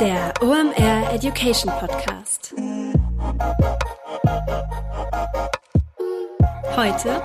[0.00, 2.54] Der OMR Education Podcast.
[6.76, 7.20] Heute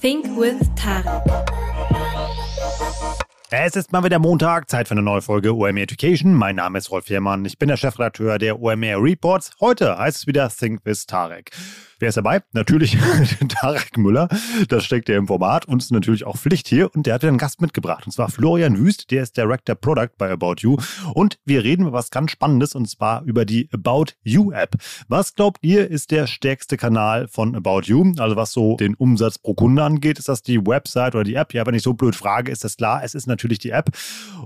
[0.00, 1.22] Think with Tarek.
[3.50, 6.34] Es ist mal wieder Montag, Zeit für eine neue Folge OMR Education.
[6.34, 9.52] Mein Name ist Rolf Herrmann, ich bin der Chefredakteur der OMR Reports.
[9.60, 11.52] Heute heißt es wieder Think with Tarek.
[12.04, 12.42] Wer ist dabei?
[12.52, 12.98] Natürlich
[13.48, 14.28] Tarek Müller.
[14.68, 16.94] Das steckt ja im Format und ist natürlich auch Pflicht hier.
[16.94, 18.04] Und der hat einen Gast mitgebracht.
[18.04, 20.76] Und zwar Florian Wüst, der ist Director Product bei About You.
[21.14, 24.76] Und wir reden über was ganz Spannendes und zwar über die About You App.
[25.08, 28.12] Was glaubt ihr, ist der stärkste Kanal von About You?
[28.18, 31.54] Also was so den Umsatz pro Kunde angeht, ist das die Website oder die App?
[31.54, 33.02] Ja, wenn ich so blöd frage, ist das klar.
[33.02, 33.88] Es ist natürlich die App.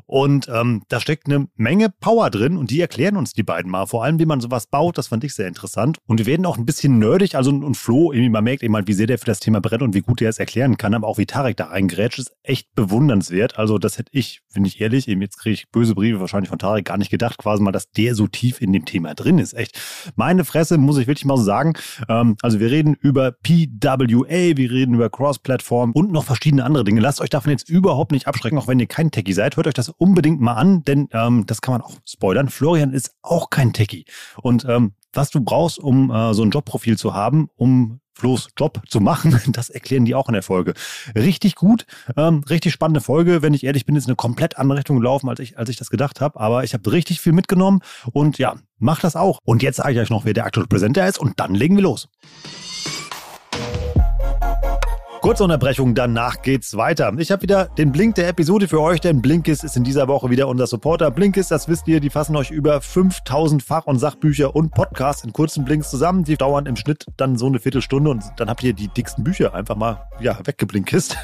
[0.07, 3.87] Und ähm, da steckt eine Menge Power drin und die erklären uns die beiden mal.
[3.87, 5.99] Vor allem, wie man sowas baut, das fand ich sehr interessant.
[6.07, 8.89] Und wir werden auch ein bisschen nerdig, also und Flo, irgendwie, man merkt eben halt,
[8.89, 11.07] wie sehr der für das Thema brennt und wie gut der es erklären kann, aber
[11.07, 13.59] auch wie Tarek da reingrätscht, ist echt bewundernswert.
[13.59, 16.59] Also das hätte ich, finde ich ehrlich, eben jetzt kriege ich böse Briefe wahrscheinlich von
[16.59, 19.55] Tarek gar nicht gedacht, quasi mal, dass der so tief in dem Thema drin ist.
[19.55, 19.81] Echt.
[20.17, 21.75] Meine Fresse, muss ich wirklich mal so sagen.
[22.09, 27.01] Ähm, also wir reden über PWA, wir reden über Cross-Plattform und noch verschiedene andere Dinge.
[27.01, 29.57] Lasst euch davon jetzt überhaupt nicht abschrecken, auch wenn ihr kein Techie seid.
[29.57, 32.49] Hört euch das unbedingt mal an, denn ähm, das kann man auch spoilern.
[32.49, 34.05] Florian ist auch kein Techie.
[34.43, 38.83] Und ähm, was du brauchst, um äh, so ein Jobprofil zu haben, um Flo's Job
[38.89, 39.39] zu machen.
[39.53, 40.75] Das erklären die auch in der Folge.
[41.15, 43.43] Richtig gut, ähm, richtig spannende Folge.
[43.43, 45.91] Wenn ich ehrlich bin, ist eine komplett andere Richtung gelaufen, als ich, als ich das
[45.91, 46.39] gedacht habe.
[46.39, 47.81] Aber ich habe richtig viel mitgenommen
[48.13, 49.39] und ja, mach das auch.
[49.45, 51.83] Und jetzt sage ich euch noch, wer der aktuelle Präsenter ist und dann legen wir
[51.83, 52.09] los.
[55.29, 57.13] Kurze Unterbrechung, danach geht's weiter.
[57.19, 60.31] Ich habe wieder den Blink der Episode für euch, denn Blinkist ist in dieser Woche
[60.31, 61.11] wieder unser Supporter.
[61.11, 65.35] Blinkist, das wisst ihr, die fassen euch über 5000 Fach- und Sachbücher und Podcasts in
[65.35, 66.25] kurzen Blinks zusammen.
[66.25, 69.53] Die dauern im Schnitt dann so eine Viertelstunde und dann habt ihr die dicksten Bücher
[69.53, 71.19] einfach mal ja, weggeblinkist.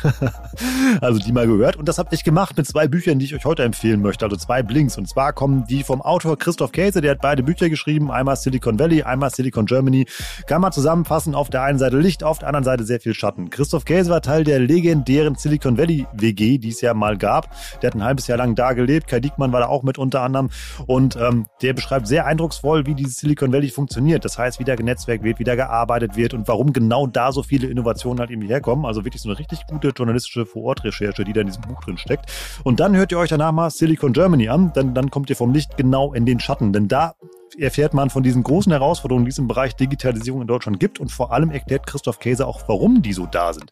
[1.01, 1.77] also die mal gehört.
[1.77, 4.27] Und das habt ich gemacht mit zwei Büchern, die ich euch heute empfehlen möchte.
[4.27, 4.99] Also zwei Blinks.
[4.99, 8.11] Und zwar kommen die vom Autor Christoph Käse, der hat beide Bücher geschrieben.
[8.11, 10.05] Einmal Silicon Valley, einmal Silicon Germany.
[10.47, 11.35] Kann man zusammenfassen.
[11.35, 13.49] Auf der einen Seite Licht, auf der anderen Seite sehr viel Schatten.
[13.49, 17.49] Christoph Christoph Käse war Teil der legendären Silicon Valley WG, die es ja mal gab.
[17.81, 19.07] Der hat ein halbes Jahr lang da gelebt.
[19.07, 20.51] Kai Diekmann war da auch mit unter anderem.
[20.89, 24.25] Und ähm, der beschreibt sehr eindrucksvoll, wie dieses Silicon Valley funktioniert.
[24.25, 27.45] Das heißt, wie da genetzwerkt wird, wie da gearbeitet wird und warum genau da so
[27.45, 28.85] viele Innovationen halt irgendwie herkommen.
[28.85, 32.27] Also wirklich so eine richtig gute journalistische Vorortrecherche, die da in diesem Buch drin steckt.
[32.65, 35.53] Und dann hört ihr euch danach mal Silicon Germany an, denn dann kommt ihr vom
[35.53, 36.73] Licht genau in den Schatten.
[36.73, 37.15] Denn da
[37.59, 41.11] erfährt man von diesen großen Herausforderungen, die es im Bereich Digitalisierung in Deutschland gibt und
[41.11, 43.71] vor allem erklärt Christoph Käse auch, warum die so da sind.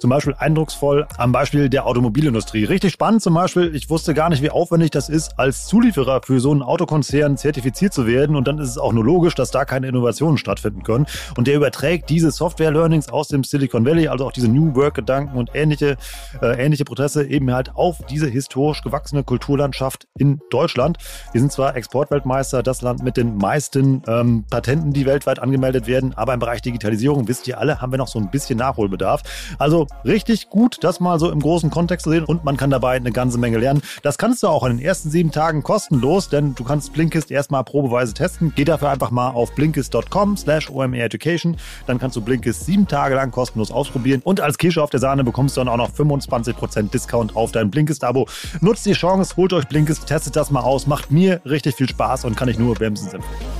[0.00, 2.64] Zum Beispiel eindrucksvoll am Beispiel der Automobilindustrie.
[2.64, 6.40] Richtig spannend zum Beispiel, ich wusste gar nicht, wie aufwendig das ist, als Zulieferer für
[6.40, 8.34] so einen Autokonzern zertifiziert zu werden.
[8.34, 11.04] Und dann ist es auch nur logisch, dass da keine Innovationen stattfinden können.
[11.36, 15.50] Und der überträgt diese Software-Learnings aus dem Silicon Valley, also auch diese New Work-Gedanken und
[15.52, 15.98] ähnliche,
[16.40, 20.96] äh, ähnliche Prozesse eben halt auf diese historisch gewachsene Kulturlandschaft in Deutschland.
[21.32, 26.14] Wir sind zwar Exportweltmeister, das Land mit den meisten ähm, Patenten, die weltweit angemeldet werden,
[26.16, 29.22] aber im Bereich Digitalisierung, wisst ihr alle, haben wir noch so ein bisschen Nachholbedarf.
[29.58, 32.96] Also richtig gut, das mal so im großen Kontext zu sehen und man kann dabei
[32.96, 33.82] eine ganze Menge lernen.
[34.02, 37.64] Das kannst du auch in den ersten sieben Tagen kostenlos, denn du kannst Blinkist erstmal
[37.64, 38.52] probeweise testen.
[38.54, 41.56] Geh dafür einfach mal auf blinkist.com slash omreducation.
[41.86, 45.24] Dann kannst du Blinkist sieben Tage lang kostenlos ausprobieren und als Kirsche auf der Sahne
[45.24, 48.26] bekommst du dann auch noch 25% Discount auf dein Blinkist-Abo.
[48.60, 52.24] Nutzt die Chance, holt euch Blinkist, testet das mal aus, macht mir richtig viel Spaß
[52.24, 53.50] und kann ich nur wärmstens empfehlen.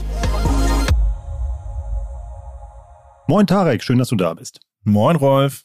[3.30, 4.58] Moin Tarek, schön, dass du da bist.
[4.82, 5.64] Moin Rolf.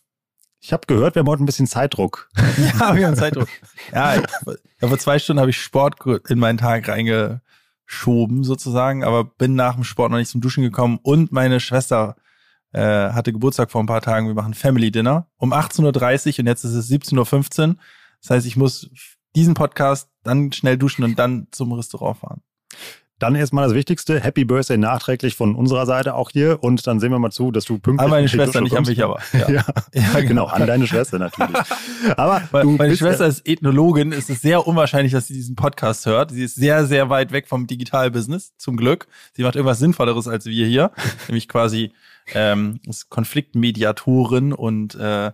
[0.66, 2.28] Ich habe gehört, wir haben heute ein bisschen Zeitdruck.
[2.80, 3.50] ja, wir haben Zeitdruck.
[3.94, 4.20] Ja,
[4.80, 9.84] vor zwei Stunden habe ich Sport in meinen Tag reingeschoben sozusagen, aber bin nach dem
[9.84, 12.16] Sport noch nicht zum Duschen gekommen und meine Schwester
[12.72, 14.26] äh, hatte Geburtstag vor ein paar Tagen.
[14.26, 17.76] Wir machen Family Dinner um 18.30 Uhr und jetzt ist es 17.15 Uhr.
[18.22, 18.90] Das heißt, ich muss
[19.36, 22.42] diesen Podcast dann schnell duschen und dann zum Restaurant fahren.
[23.18, 27.12] Dann erstmal das Wichtigste, Happy Birthday nachträglich von unserer Seite auch hier und dann sehen
[27.12, 28.03] wir mal zu, dass du pünktlich...
[28.03, 29.20] An meine Schwester, nicht an mich aber.
[29.34, 29.66] Ja, ja.
[29.94, 30.28] ja genau.
[30.28, 30.46] genau.
[30.48, 31.56] an deine Schwester natürlich.
[32.18, 36.32] aber meine Schwester ist Ethnologin, es ist sehr unwahrscheinlich, dass sie diesen Podcast hört.
[36.32, 39.08] Sie ist sehr, sehr weit weg vom Digitalbusiness, zum Glück.
[39.34, 40.91] Sie macht irgendwas Sinnvolleres als wir hier,
[41.29, 41.94] nämlich quasi
[42.34, 45.32] ähm, ist Konfliktmediatorin und äh, äh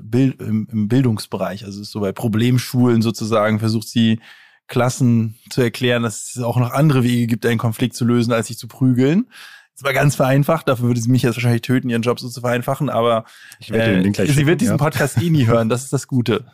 [0.00, 4.20] Bild, im, im Bildungsbereich, also ist so bei Problemschulen sozusagen, versucht sie
[4.66, 8.46] Klassen zu erklären, dass es auch noch andere Wege gibt, einen Konflikt zu lösen, als
[8.48, 9.28] sich zu prügeln.
[9.74, 12.40] Das war ganz vereinfacht, dafür würde sie mich jetzt wahrscheinlich töten, ihren Job so zu
[12.40, 13.24] vereinfachen, aber
[13.58, 14.78] ich werde äh, den sie schicken, wird diesen ja.
[14.78, 16.44] Podcast eh nie hören, das ist das Gute.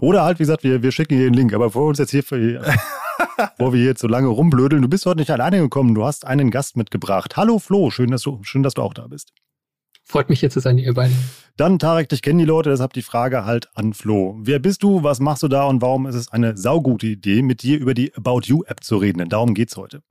[0.00, 2.22] Oder halt, wie gesagt, wir, wir schicken ihr den Link, aber vor uns jetzt hier,
[3.58, 6.50] wo wir jetzt so lange rumblödeln, du bist heute nicht alleine gekommen, du hast einen
[6.50, 7.36] Gast mitgebracht.
[7.36, 9.32] Hallo Flo, schön, dass du, schön, dass du auch da bist.
[10.04, 11.16] Freut mich hier zu sein, ihr beiden.
[11.56, 14.36] Dann, Tarek, dich kennen die Leute, deshalb die Frage halt an Flo.
[14.40, 17.62] Wer bist du, was machst du da und warum ist es eine saugute Idee, mit
[17.62, 19.18] dir über die About You-App zu reden?
[19.18, 20.02] Denn darum geht's heute.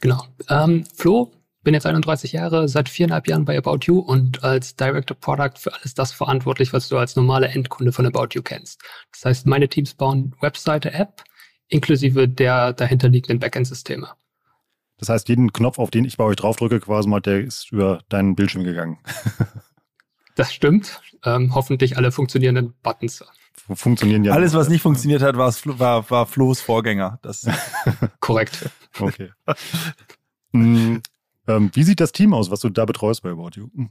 [0.00, 0.24] Genau.
[0.48, 5.16] Ähm, Flo, bin jetzt 31 Jahre, seit viereinhalb Jahren bei About You und als Director
[5.16, 8.80] Product für alles das verantwortlich, was du als normaler Endkunde von About You kennst.
[9.12, 11.22] Das heißt, meine Teams bauen Webseite, App,
[11.68, 14.08] inklusive der dahinterliegenden Backend-Systeme.
[15.02, 18.02] Das heißt, jeden Knopf, auf den ich bei euch draufdrücke, quasi mal, der ist über
[18.08, 18.98] deinen Bildschirm gegangen.
[20.36, 21.02] das stimmt.
[21.24, 23.24] Ähm, hoffentlich alle funktionierenden Buttons.
[23.74, 24.32] Funktionieren ja.
[24.32, 27.18] Alles, was nicht funktioniert hat, war, war, war Flo's Vorgänger.
[27.22, 27.44] Das
[28.20, 28.70] Korrekt.
[28.96, 29.30] Okay.
[30.52, 31.02] Hm,
[31.48, 33.70] ähm, wie sieht das Team aus, was du da betreust bei About You?
[33.74, 33.90] Hm.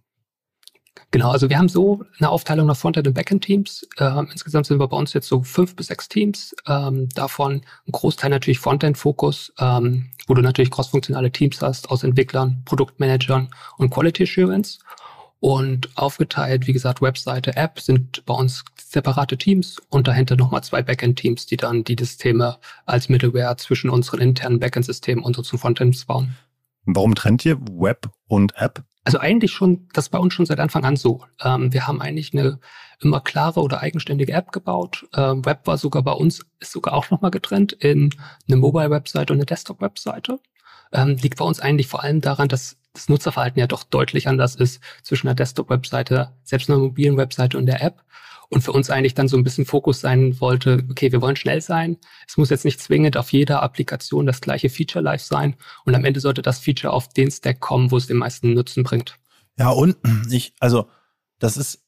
[1.11, 3.88] Genau, also wir haben so eine Aufteilung nach Frontend- und Backend-Teams.
[3.97, 6.55] Ähm, insgesamt sind wir bei uns jetzt so fünf bis sechs Teams.
[6.67, 12.61] Ähm, davon ein Großteil natürlich Frontend-Fokus, ähm, wo du natürlich crossfunktionale Teams hast aus Entwicklern,
[12.65, 14.79] Produktmanagern und Quality Assurance.
[15.41, 20.83] Und aufgeteilt, wie gesagt, Webseite, App sind bei uns separate Teams und dahinter nochmal zwei
[20.83, 26.38] Backend-Teams, die dann die Systeme als Middleware zwischen unseren internen Backend-Systemen und unseren Frontends bauen.
[26.85, 28.83] Warum trennt ihr Web und App?
[29.03, 31.25] Also eigentlich schon, das bei uns schon seit Anfang an so.
[31.44, 32.59] Ähm, wir haben eigentlich eine
[33.00, 35.07] immer klare oder eigenständige App gebaut.
[35.15, 38.13] Ähm, Web war sogar bei uns, ist sogar auch nochmal getrennt in
[38.48, 40.39] eine Mobile-Webseite und eine Desktop-Webseite.
[40.94, 44.56] Ähm, liegt bei uns eigentlich vor allem daran, dass das Nutzerverhalten ja doch deutlich anders
[44.56, 48.03] ist zwischen der Desktop-Webseite, selbst einer mobilen Webseite und der App
[48.51, 51.62] und für uns eigentlich dann so ein bisschen Fokus sein wollte, okay, wir wollen schnell
[51.62, 51.98] sein.
[52.27, 55.56] Es muss jetzt nicht zwingend auf jeder Applikation das gleiche Feature live sein
[55.86, 58.83] und am Ende sollte das Feature auf den Stack kommen, wo es den meisten Nutzen
[58.83, 59.18] bringt.
[59.57, 59.95] Ja, und
[60.30, 60.88] ich, also
[61.39, 61.86] das ist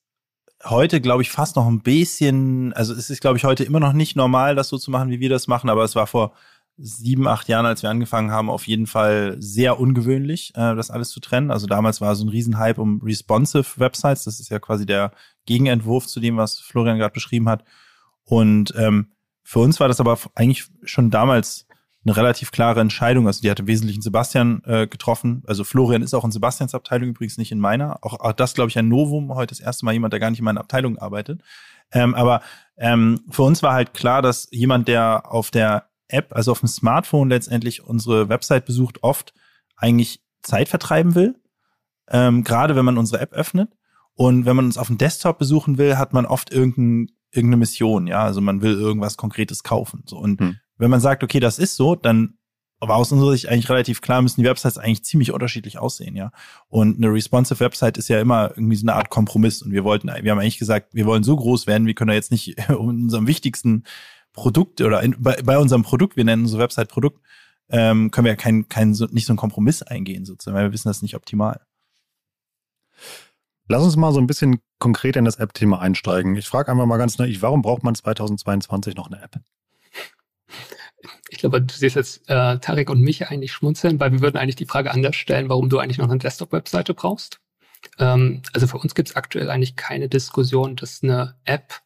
[0.64, 3.94] heute, glaube ich, fast noch ein bisschen, also es ist, glaube ich, heute immer noch
[3.94, 6.34] nicht normal, das so zu machen, wie wir das machen, aber es war vor
[6.78, 11.10] sieben, acht Jahren, als wir angefangen haben, auf jeden Fall sehr ungewöhnlich, äh, das alles
[11.10, 11.52] zu trennen.
[11.52, 14.24] Also damals war so ein Riesenhype um responsive Websites.
[14.24, 15.12] Das ist ja quasi der
[15.46, 17.64] Gegenentwurf zu dem, was Florian gerade beschrieben hat.
[18.26, 19.12] Und ähm,
[19.44, 21.68] für uns war das aber eigentlich schon damals
[22.06, 23.28] eine relativ klare Entscheidung.
[23.28, 25.44] Also die hatte im Wesentlichen Sebastian äh, getroffen.
[25.48, 27.98] Also Florian ist auch in Sebastians Abteilung übrigens nicht in meiner.
[28.02, 29.34] Auch, auch das, glaube ich, ein Novum.
[29.36, 31.42] Heute das erste Mal jemand, der gar nicht in meiner Abteilung arbeitet.
[31.92, 32.42] Ähm, aber
[32.78, 36.68] ähm, für uns war halt klar, dass jemand, der auf der App, also auf dem
[36.68, 39.34] Smartphone letztendlich unsere Website besucht, oft
[39.76, 41.36] eigentlich Zeit vertreiben will.
[42.10, 43.72] Ähm, gerade wenn man unsere App öffnet.
[44.16, 48.08] Und wenn man uns auf dem Desktop besuchen will, hat man oft irgendein, irgendeine Mission,
[48.08, 48.24] ja.
[48.24, 50.04] Also man will irgendwas Konkretes kaufen.
[50.06, 50.18] So.
[50.18, 50.58] Und hm.
[50.78, 52.38] wenn man sagt, okay, das ist so, dann
[52.88, 56.32] war aus unserer Sicht eigentlich relativ klar, müssen die Websites eigentlich ziemlich unterschiedlich aussehen, ja.
[56.68, 59.62] Und eine responsive Website ist ja immer irgendwie so eine Art Kompromiss.
[59.62, 62.14] Und wir wollten, wir haben eigentlich gesagt, wir wollen so groß werden, wir können da
[62.14, 63.84] jetzt nicht unserem wichtigsten
[64.34, 67.22] Produkt oder in, bei, bei unserem Produkt, wir nennen unsere Website Produkt,
[67.70, 70.90] ähm, können wir kein, kein, so, nicht so einen Kompromiss eingehen, sozusagen, weil wir wissen,
[70.90, 71.62] das ist nicht optimal.
[73.70, 76.36] Lass uns mal so ein bisschen konkret in das App-Thema einsteigen.
[76.36, 79.40] Ich frage einfach mal ganz naiv, warum braucht man 2022 noch eine App?
[81.30, 84.56] Ich glaube, du siehst jetzt äh, Tarek und mich eigentlich schmunzeln, weil wir würden eigentlich
[84.56, 87.40] die Frage anders stellen, warum du eigentlich noch eine Desktop-Webseite brauchst.
[87.98, 91.82] Ähm, also für uns gibt es aktuell eigentlich keine Diskussion, dass eine App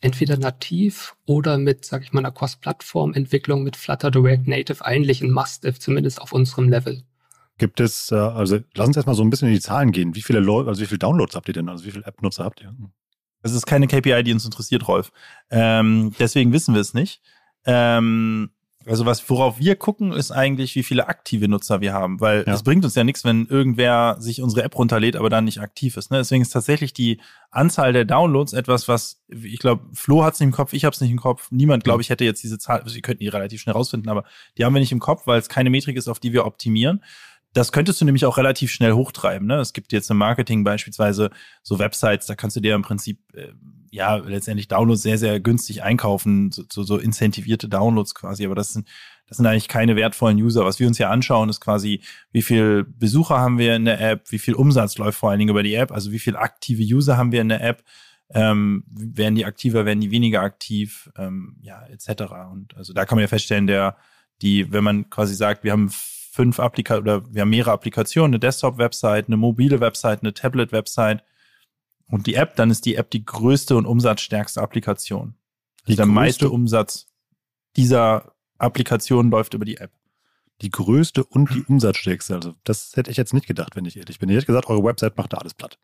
[0.00, 5.30] entweder nativ oder mit, sag ich mal, einer Cross-Plattform-Entwicklung mit Flutter Direct Native eigentlich ein
[5.30, 7.02] Must-If, zumindest auf unserem Level.
[7.58, 10.14] Gibt es, äh, also lass uns erstmal so ein bisschen in die Zahlen gehen.
[10.14, 11.68] Wie viele Leute, also wie viele Downloads habt ihr denn?
[11.68, 12.74] Also wie viele App-Nutzer habt ihr?
[13.42, 15.10] Es ist keine KPI, die uns interessiert, Rolf.
[15.50, 17.22] Ähm, deswegen wissen wir es nicht.
[17.64, 18.50] Ähm,
[18.86, 22.54] also was, worauf wir gucken, ist eigentlich, wie viele aktive Nutzer wir haben, weil ja.
[22.54, 25.96] es bringt uns ja nichts, wenn irgendwer sich unsere App runterlädt, aber dann nicht aktiv
[25.96, 26.10] ist.
[26.10, 26.18] Ne?
[26.18, 30.48] Deswegen ist tatsächlich die Anzahl der Downloads etwas, was ich glaube, Flo hat es nicht
[30.48, 31.48] im Kopf, ich habe es nicht im Kopf.
[31.50, 32.82] Niemand, glaube ich, hätte jetzt diese Zahl.
[32.86, 34.24] Sie könnten die relativ schnell rausfinden, aber
[34.56, 37.02] die haben wir nicht im Kopf, weil es keine Metrik ist, auf die wir optimieren.
[37.56, 39.48] Das könntest du nämlich auch relativ schnell hochtreiben.
[39.48, 39.56] Ne?
[39.56, 41.30] Es gibt jetzt im Marketing beispielsweise
[41.62, 43.48] so Websites, da kannst du dir im Prinzip äh,
[43.90, 48.44] ja letztendlich Downloads sehr, sehr günstig einkaufen, so, so, so incentivierte Downloads quasi.
[48.44, 48.86] Aber das sind,
[49.26, 50.66] das sind eigentlich keine wertvollen User.
[50.66, 54.30] Was wir uns ja anschauen, ist quasi, wie viel Besucher haben wir in der App,
[54.30, 57.16] wie viel Umsatz läuft vor allen Dingen über die App, also wie viel aktive User
[57.16, 57.84] haben wir in der App.
[58.34, 62.24] Ähm, werden die aktiver, werden die weniger aktiv, ähm, ja, etc.
[62.52, 63.96] Und also da kann man ja feststellen, der,
[64.42, 65.90] die, wenn man quasi sagt, wir haben
[66.36, 71.24] fünf Applikationen oder wir haben mehrere Applikationen, eine Desktop-Website, eine mobile Website, eine Tablet-Website
[72.08, 75.34] und die App, dann ist die App die größte und umsatzstärkste Applikation.
[75.84, 77.06] Also der meiste Umsatz
[77.76, 79.92] dieser Applikation läuft über die App.
[80.60, 82.34] Die größte und die umsatzstärkste.
[82.34, 84.28] Also das hätte ich jetzt nicht gedacht, wenn ich ehrlich bin.
[84.28, 85.78] Ich hätte gesagt, eure Website macht da alles platt.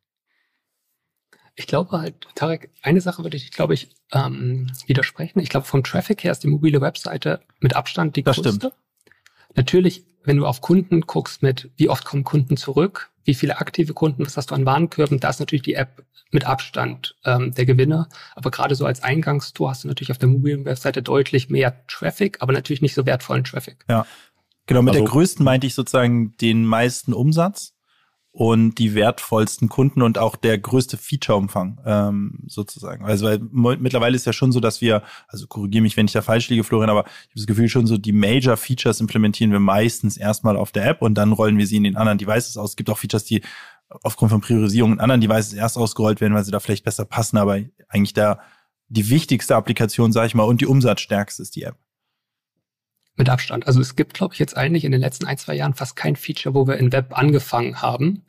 [1.55, 5.41] Ich glaube halt, Tarek, eine Sache würde ich, glaube ich, ähm, widersprechen.
[5.41, 8.55] Ich glaube, vom Traffic her ist die mobile Webseite mit Abstand die das größte.
[8.55, 8.75] Stimmt.
[9.55, 13.95] Natürlich, wenn du auf Kunden guckst mit, wie oft kommen Kunden zurück, wie viele aktive
[13.95, 17.67] Kunden, was hast du an Warenkörben, da ist natürlich die App mit Abstand ähm, der
[17.67, 18.09] Gewinner.
[18.35, 22.39] Aber gerade so als Eingangstor hast du natürlich auf der mobilen Webseite deutlich mehr Traffic,
[22.41, 23.85] aber natürlich nicht so wertvollen Traffic.
[23.89, 24.07] Ja.
[24.67, 27.75] Genau, mit also, der größten meinte ich sozusagen den meisten Umsatz
[28.33, 33.05] und die wertvollsten Kunden und auch der größte Featureumfang ähm, sozusagen.
[33.05, 33.39] Also weil
[33.79, 36.65] mittlerweile ist ja schon so, dass wir, also korrigiere mich, wenn ich da falsch liege,
[36.65, 40.57] Florian, aber ich habe das Gefühl schon so, die Major Features implementieren wir meistens erstmal
[40.57, 42.71] auf der App und dann rollen wir sie in den anderen Devices aus.
[42.71, 43.43] Es gibt auch Features, die
[44.03, 47.37] aufgrund von Priorisierung in anderen Devices erst ausgerollt werden, weil sie da vielleicht besser passen,
[47.37, 48.41] aber eigentlich da
[48.89, 51.77] die wichtigste Applikation, sage ich mal, und die umsatzstärkste ist die App.
[53.17, 53.67] Mit Abstand.
[53.67, 56.17] Also es gibt, glaube ich, jetzt eigentlich in den letzten ein, zwei Jahren fast kein
[56.17, 58.25] Feature, wo wir in Web angefangen haben.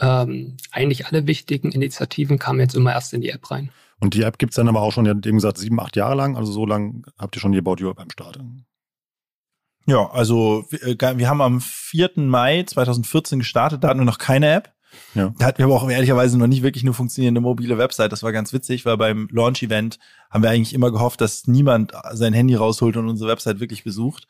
[0.00, 3.70] Ähm, eigentlich alle wichtigen Initiativen kamen jetzt immer erst in die App rein.
[4.00, 6.16] Und die App gibt es dann aber auch schon, ja, eben gesagt, sieben, acht Jahre
[6.16, 6.36] lang.
[6.36, 8.40] Also so lange habt ihr schon die About You beim Start.
[9.86, 12.12] Ja, also wir, äh, wir haben am 4.
[12.16, 14.74] Mai 2014 gestartet, da hatten wir noch keine App.
[15.14, 15.32] Ja.
[15.38, 18.12] Da hatten wir aber auch ehrlicherweise noch nicht wirklich eine funktionierende mobile Website.
[18.12, 19.98] Das war ganz witzig, weil beim Launch-Event
[20.30, 24.26] haben wir eigentlich immer gehofft, dass niemand sein Handy rausholt und unsere Website wirklich besucht.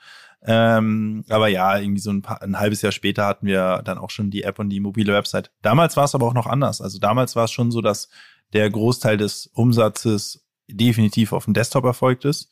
[0.47, 4.11] Ähm, aber ja, irgendwie so ein, paar, ein halbes Jahr später hatten wir dann auch
[4.11, 5.51] schon die App und die mobile Website.
[5.63, 6.81] Damals war es aber auch noch anders.
[6.83, 8.11] Also damals war es schon so, dass
[8.53, 12.51] der Großteil des Umsatzes definitiv auf dem Desktop erfolgt ist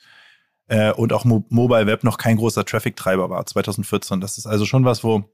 [0.68, 4.20] äh, und auch Mo Mobile Web noch kein großer Traffic-Treiber war 2014.
[4.20, 5.24] Das ist also schon was, wo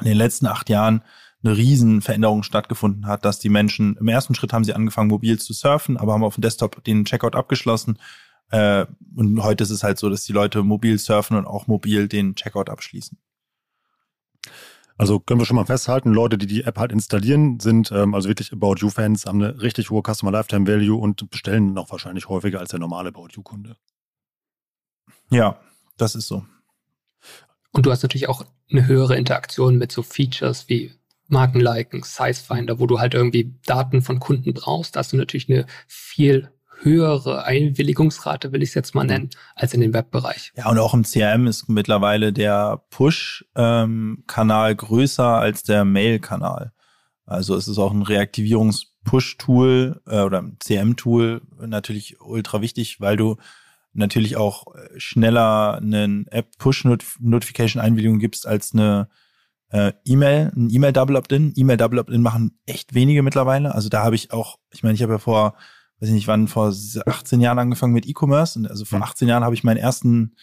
[0.00, 1.02] in den letzten acht Jahren
[1.42, 5.52] eine Riesenveränderung stattgefunden hat, dass die Menschen im ersten Schritt haben sie angefangen, mobil zu
[5.52, 7.98] surfen, aber haben auf dem Desktop den Checkout abgeschlossen.
[8.50, 12.08] Äh, und heute ist es halt so, dass die Leute mobil surfen und auch mobil
[12.08, 13.18] den Checkout abschließen.
[14.98, 18.28] Also können wir schon mal festhalten, Leute, die die App halt installieren, sind ähm, also
[18.28, 22.60] wirklich About You-Fans, haben eine richtig hohe Customer Lifetime Value und bestellen noch wahrscheinlich häufiger
[22.60, 23.76] als der normale About You-Kunde.
[25.30, 25.58] Ja,
[25.96, 26.44] das ist so.
[27.72, 30.92] Und du hast natürlich auch eine höhere Interaktion mit so Features wie
[31.28, 35.66] Markenliken, Sizefinder, wo du halt irgendwie Daten von Kunden brauchst, da hast du natürlich eine
[35.86, 36.50] viel
[36.82, 40.52] höhere Einwilligungsrate, will ich es jetzt mal nennen, als in dem Webbereich.
[40.56, 46.72] Ja, und auch im CRM ist mittlerweile der Push-Kanal größer als der Mail-Kanal.
[47.24, 53.36] Also es ist auch ein Reaktivierungs-Push-Tool äh, oder CM-Tool natürlich ultra wichtig, weil du
[53.92, 54.64] natürlich auch
[54.96, 59.08] schneller einen App-Push-Notification-Einwilligung gibst als eine
[59.72, 61.54] äh, E-Mail, ein E-Mail-Double Opt-in.
[61.56, 63.74] E-Mail-Double Opt-in machen echt wenige mittlerweile.
[63.74, 65.54] Also da habe ich auch, ich meine, ich habe ja vor,
[65.98, 66.72] weiß ich nicht wann, vor
[67.06, 68.58] 18 Jahren angefangen mit E-Commerce.
[68.58, 69.30] Und also vor 18 mhm.
[69.30, 70.36] Jahren habe ich meinen ersten,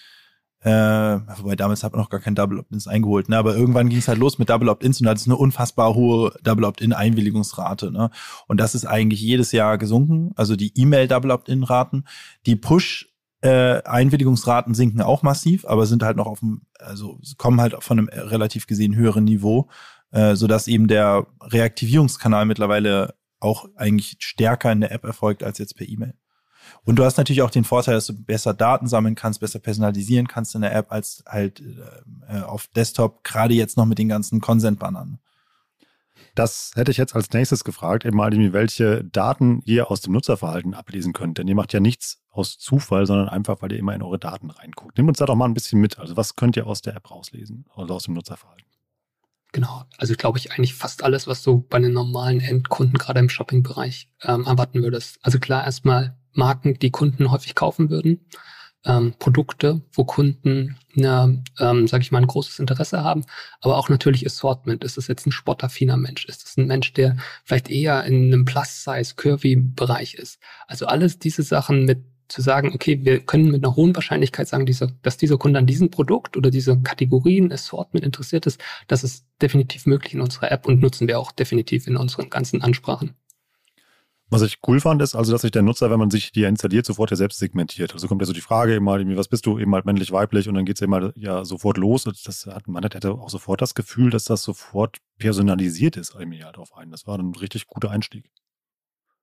[0.62, 3.38] äh, wobei damals habe ich noch gar kein Double Opt-ins eingeholt, ne?
[3.38, 6.34] Aber irgendwann ging es halt los mit Double Opt-ins und da ist eine unfassbar hohe
[6.44, 7.92] Double Opt-in-Einwilligungsrate.
[7.92, 8.10] Ne?
[8.48, 10.32] Und das ist eigentlich jedes Jahr gesunken.
[10.38, 12.06] Also die E-Mail-Double Opt-in-Raten.
[12.48, 13.09] Die Push
[13.42, 18.00] äh, Einwilligungsraten sinken auch massiv, aber sind halt noch auf dem, also kommen halt von
[18.00, 19.70] einem relativ gesehen höheren Niveau,
[20.12, 25.78] äh, sodass eben der Reaktivierungskanal mittlerweile auch eigentlich stärker in der App erfolgt als jetzt
[25.78, 26.14] per E-Mail.
[26.84, 30.28] Und du hast natürlich auch den Vorteil, dass du besser Daten sammeln kannst, besser personalisieren
[30.28, 31.64] kannst in der App als halt
[32.28, 35.20] äh, auf Desktop, gerade jetzt noch mit den ganzen Consent-Bannern.
[36.36, 40.74] Das hätte ich jetzt als nächstes gefragt, eben mal, welche Daten ihr aus dem Nutzerverhalten
[40.74, 41.38] ablesen könnt.
[41.38, 44.50] Denn ihr macht ja nichts aus Zufall, sondern einfach, weil ihr immer in eure Daten
[44.50, 44.98] reinguckt.
[44.98, 46.00] Nehmt uns da doch mal ein bisschen mit.
[46.00, 48.66] Also was könnt ihr aus der App rauslesen, also aus dem Nutzerverhalten?
[49.52, 53.30] Genau, also glaube ich eigentlich fast alles, was du bei den normalen Endkunden gerade im
[53.30, 55.18] Shopping-Bereich ähm, erwarten würdest.
[55.24, 58.26] Also klar erstmal Marken, die Kunden häufig kaufen würden
[58.86, 63.26] ähm, Produkte, wo Kunden eine, ähm, sage ich mal, ein großes Interesse haben,
[63.62, 64.84] aber auch natürlich Assortment.
[64.84, 66.26] Ist das jetzt ein sportaffiner Mensch?
[66.26, 70.40] Ist das ein Mensch, der vielleicht eher in einem Plus-Size, Curvy-Bereich ist?
[70.68, 74.66] Also alles diese Sachen mit zu sagen, okay, wir können mit einer hohen Wahrscheinlichkeit sagen,
[74.66, 79.26] dieser, dass dieser Kunde an diesem Produkt oder diese Kategorien, Assortment interessiert ist, das ist
[79.42, 83.16] definitiv möglich in unserer App und nutzen wir auch definitiv in unseren ganzen Ansprachen.
[84.32, 86.86] Was ich cool fand, ist also, dass sich der Nutzer, wenn man sich die installiert,
[86.86, 87.94] sofort ja selbst segmentiert.
[87.94, 90.48] Also kommt ja so die Frage eben mal, was bist du, eben halt männlich, weiblich
[90.48, 92.04] und dann geht's eben mal ja sofort los.
[92.04, 96.60] Das hat, man hatte auch sofort das Gefühl, dass das sofort personalisiert ist, irgendwie halt
[96.60, 96.92] auf einen.
[96.92, 98.30] Das war ein richtig guter Einstieg.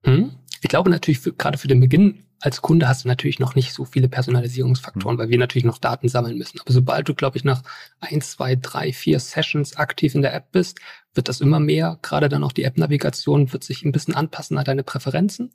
[0.06, 0.32] Hm?
[0.62, 3.72] Ich glaube natürlich, für, gerade für den Beginn als Kunde hast du natürlich noch nicht
[3.72, 5.20] so viele Personalisierungsfaktoren, mhm.
[5.20, 6.60] weil wir natürlich noch Daten sammeln müssen.
[6.60, 7.62] Aber sobald du, glaube ich, nach
[8.00, 10.78] ein, zwei, drei, vier Sessions aktiv in der App bist,
[11.14, 11.98] wird das immer mehr.
[12.02, 15.54] Gerade dann auch die App-Navigation wird sich ein bisschen anpassen an deine Präferenzen.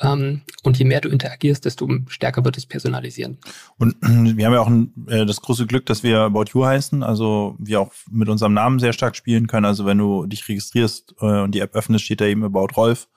[0.00, 3.38] Ähm, und je mehr du interagierst, desto stärker wird es personalisieren.
[3.78, 7.02] Und wir haben ja auch ein, äh, das große Glück, dass wir About You heißen,
[7.02, 9.64] also wir auch mit unserem Namen sehr stark spielen können.
[9.64, 13.08] Also wenn du dich registrierst äh, und die App öffnest, steht da eben About Rolf.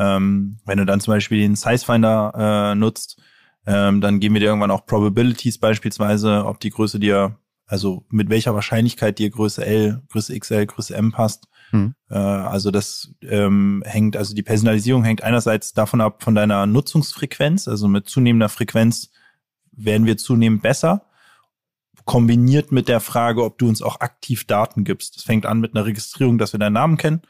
[0.00, 3.20] Ähm, wenn du dann zum Beispiel den Sizefinder äh, nutzt,
[3.66, 8.30] ähm, dann geben wir dir irgendwann auch Probabilities beispielsweise, ob die Größe dir also mit
[8.30, 11.46] welcher Wahrscheinlichkeit dir Größe L, Größe XL, Größe M passt.
[11.70, 11.94] Hm.
[12.08, 17.68] Äh, also das ähm, hängt, also die Personalisierung hängt einerseits davon ab von deiner Nutzungsfrequenz,
[17.68, 19.10] also mit zunehmender Frequenz
[19.70, 21.06] werden wir zunehmend besser,
[22.06, 25.16] kombiniert mit der Frage, ob du uns auch aktiv Daten gibst.
[25.16, 27.22] Das fängt an mit einer Registrierung, dass wir deinen Namen kennen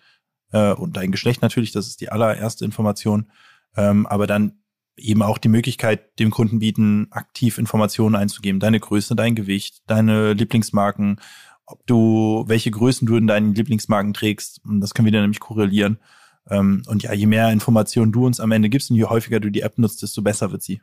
[0.52, 3.30] äh, und dein Geschlecht natürlich, das ist die allererste Information,
[3.76, 4.61] ähm, aber dann
[4.97, 10.35] eben auch die Möglichkeit dem Kunden bieten, aktiv Informationen einzugeben, deine Größe, dein Gewicht, deine
[10.35, 11.21] Lieblingsmarken,
[11.66, 14.61] ob du, welche Größen du in deinen Lieblingsmarken trägst.
[14.64, 15.99] Das können wir dann nämlich korrelieren.
[16.49, 19.50] Ähm, und ja, je mehr Informationen du uns am Ende gibst und je häufiger du
[19.50, 20.80] die App nutzt, desto besser wird sie.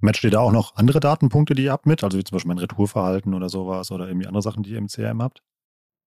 [0.00, 2.02] Matcht ihr da auch noch andere Datenpunkte, die ihr habt mit?
[2.02, 4.88] Also wie zum Beispiel mein Retourverhalten oder sowas oder irgendwie andere Sachen, die ihr im
[4.88, 5.42] CRM habt?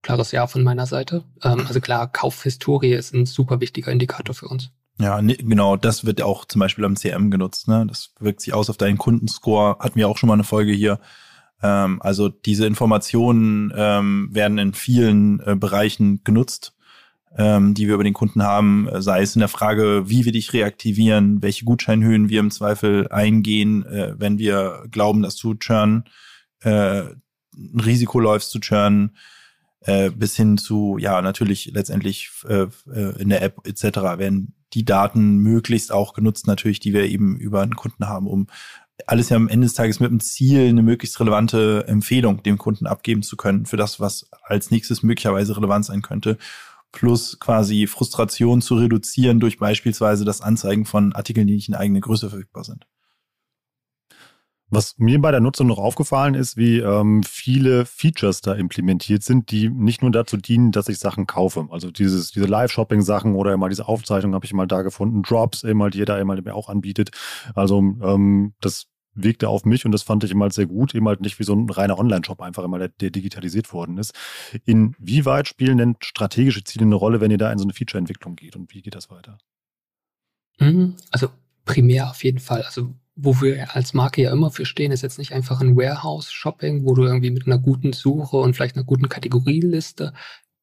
[0.04, 1.24] Klares Ja von meiner Seite.
[1.44, 4.70] Ähm, also klar, Kaufhistorie ist ein super wichtiger Indikator für uns.
[5.00, 7.68] Ja, ne, genau, das wird auch zum Beispiel am CRM genutzt.
[7.68, 7.86] Ne?
[7.88, 9.78] Das wirkt sich aus auf deinen Kundenscore.
[9.80, 11.00] Hatten wir auch schon mal eine Folge hier.
[11.64, 16.76] Ähm, also diese Informationen ähm, werden in vielen äh, Bereichen genutzt,
[17.38, 20.54] ähm, die wir über den Kunden haben, sei es in der Frage, wie wir dich
[20.54, 26.04] reaktivieren, welche Gutscheinhöhen wir im Zweifel eingehen, äh, wenn wir glauben, dass du Churn
[26.60, 27.04] äh,
[27.56, 29.12] ein Risiko läufst zu churn,
[29.84, 33.84] äh, bis hin zu, ja, natürlich letztendlich äh, äh in der App etc.
[34.18, 38.48] werden die Daten möglichst auch genutzt, natürlich, die wir eben über einen Kunden haben, um
[39.08, 42.88] alles ja am Ende des Tages mit dem Ziel, eine möglichst relevante Empfehlung dem Kunden
[42.88, 46.38] abgeben zu können für das, was als nächstes möglicherweise relevant sein könnte.
[46.92, 52.02] Plus quasi Frustration zu reduzieren durch beispielsweise das Anzeigen von Artikeln, die nicht in eigene
[52.02, 52.86] Größe verfügbar sind.
[54.74, 59.52] Was mir bei der Nutzung noch aufgefallen ist, wie ähm, viele Features da implementiert sind,
[59.52, 61.68] die nicht nur dazu dienen, dass ich Sachen kaufe.
[61.70, 65.92] Also dieses, diese Live-Shopping-Sachen oder immer diese Aufzeichnung habe ich mal da gefunden, Drops immer,
[65.92, 67.12] die jeder immer auch anbietet.
[67.54, 71.22] Also ähm, das wirkte auf mich und das fand ich immer sehr gut, eben halt
[71.22, 74.16] nicht wie so ein reiner Online-Shop einfach immer, der, der, digitalisiert worden ist.
[74.66, 78.56] Inwieweit spielen denn strategische Ziele eine Rolle, wenn ihr da in so eine Feature-Entwicklung geht
[78.56, 79.38] und wie geht das weiter?
[80.60, 80.96] Mhm.
[81.12, 81.30] Also
[81.64, 82.64] primär auf jeden Fall.
[82.64, 86.84] Also wo wir als Marke ja immer für stehen, ist jetzt nicht einfach ein Warehouse-Shopping,
[86.86, 90.14] wo du irgendwie mit einer guten Suche und vielleicht einer guten Kategorieliste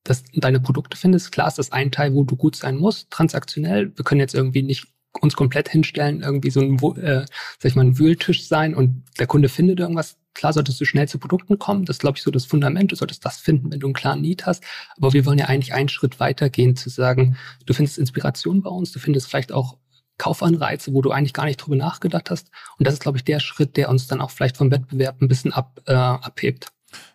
[0.04, 1.32] das, deine Produkte findest.
[1.32, 3.92] Klar ist das ein Teil, wo du gut sein musst, transaktionell.
[3.96, 4.86] Wir können jetzt irgendwie nicht
[5.20, 7.26] uns komplett hinstellen, irgendwie so ein, äh,
[7.58, 10.16] sag ich mal, ein Wühltisch sein und der Kunde findet irgendwas.
[10.34, 11.84] Klar solltest du schnell zu Produkten kommen.
[11.84, 12.92] Das ist, glaube ich, so das Fundament.
[12.92, 14.62] Du solltest das finden, wenn du einen klaren Need hast.
[14.96, 17.36] Aber wir wollen ja eigentlich einen Schritt weitergehen, zu sagen,
[17.66, 19.76] du findest Inspiration bei uns, du findest vielleicht auch
[20.20, 22.50] Kaufanreize, wo du eigentlich gar nicht drüber nachgedacht hast.
[22.78, 25.28] Und das ist, glaube ich, der Schritt, der uns dann auch vielleicht vom Wettbewerb ein
[25.28, 26.66] bisschen ab, äh, abhebt.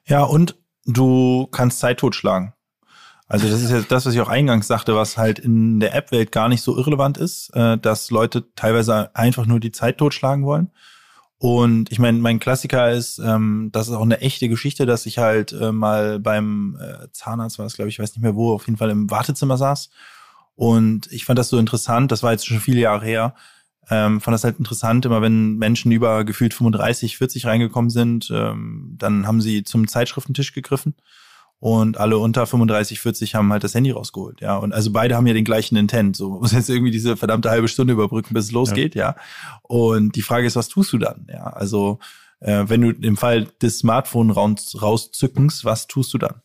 [0.06, 2.54] Ja, und du kannst Zeit totschlagen.
[3.28, 6.32] Also das ist ja das, was ich auch eingangs sagte, was halt in der App-Welt
[6.32, 10.72] gar nicht so irrelevant ist, äh, dass Leute teilweise einfach nur die Zeit totschlagen wollen.
[11.38, 15.18] Und ich meine, mein Klassiker ist, ähm, das ist auch eine echte Geschichte, dass ich
[15.20, 18.78] halt äh, mal beim äh, Zahnarzt war glaube ich, weiß nicht mehr wo, auf jeden
[18.78, 19.90] Fall im Wartezimmer saß
[20.56, 23.36] und ich fand das so interessant, das war jetzt schon viele Jahre her,
[23.90, 28.96] ähm, fand das halt interessant, immer wenn Menschen über gefühlt 35, 40 reingekommen sind, ähm,
[28.98, 30.96] dann haben sie zum Zeitschriftentisch gegriffen
[31.60, 34.58] und alle unter 35, 40 haben halt das Handy rausgeholt, ja.
[34.58, 36.16] Und also beide haben ja den gleichen Intent.
[36.16, 39.10] So muss jetzt irgendwie diese verdammte halbe Stunde überbrücken, bis es losgeht, ja.
[39.10, 39.16] ja.
[39.64, 41.28] Und die Frage ist, was tust du dann?
[41.32, 42.00] Ja, also
[42.40, 46.42] äh, wenn du im Fall des Smartphone raus, rauszückens, was tust du dann?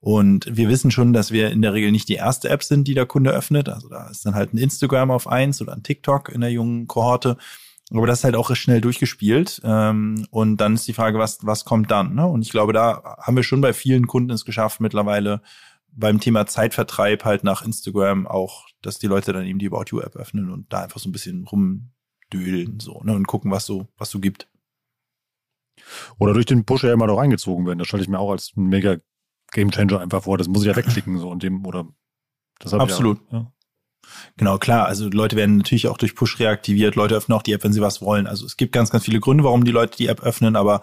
[0.00, 2.94] Und wir wissen schon, dass wir in der Regel nicht die erste App sind, die
[2.94, 3.68] der Kunde öffnet.
[3.68, 6.86] Also da ist dann halt ein Instagram auf eins oder ein TikTok in der jungen
[6.86, 7.36] Kohorte.
[7.92, 9.60] Aber das ist halt auch schnell durchgespielt.
[9.62, 12.14] Ähm, und dann ist die Frage, was, was kommt dann?
[12.14, 12.26] Ne?
[12.26, 15.42] Und ich glaube, da haben wir schon bei vielen Kunden es geschafft, mittlerweile
[15.92, 20.00] beim Thema Zeitvertreib halt nach Instagram auch, dass die Leute dann eben die About You
[20.00, 23.12] App öffnen und da einfach so ein bisschen rumdödeln so ne?
[23.12, 24.48] und gucken, was so, was so gibt.
[26.18, 27.78] Oder durch den Push ja immer noch reingezogen werden.
[27.78, 28.98] Das stelle ich mir auch als mega
[29.52, 30.38] Gamechanger einfach vor.
[30.38, 31.88] Das muss ich ja wegklicken so und dem oder
[32.58, 33.20] das Absolut.
[33.30, 33.52] Ja, ja.
[34.36, 34.86] Genau, klar.
[34.86, 36.94] Also Leute werden natürlich auch durch Push reaktiviert.
[36.94, 38.26] Leute öffnen auch die App, wenn sie was wollen.
[38.26, 40.82] Also es gibt ganz, ganz viele Gründe, warum die Leute die App öffnen, aber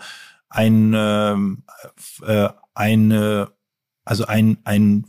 [0.49, 1.63] ein, ähm,
[2.25, 3.51] äh, eine,
[4.05, 5.05] also ein, ein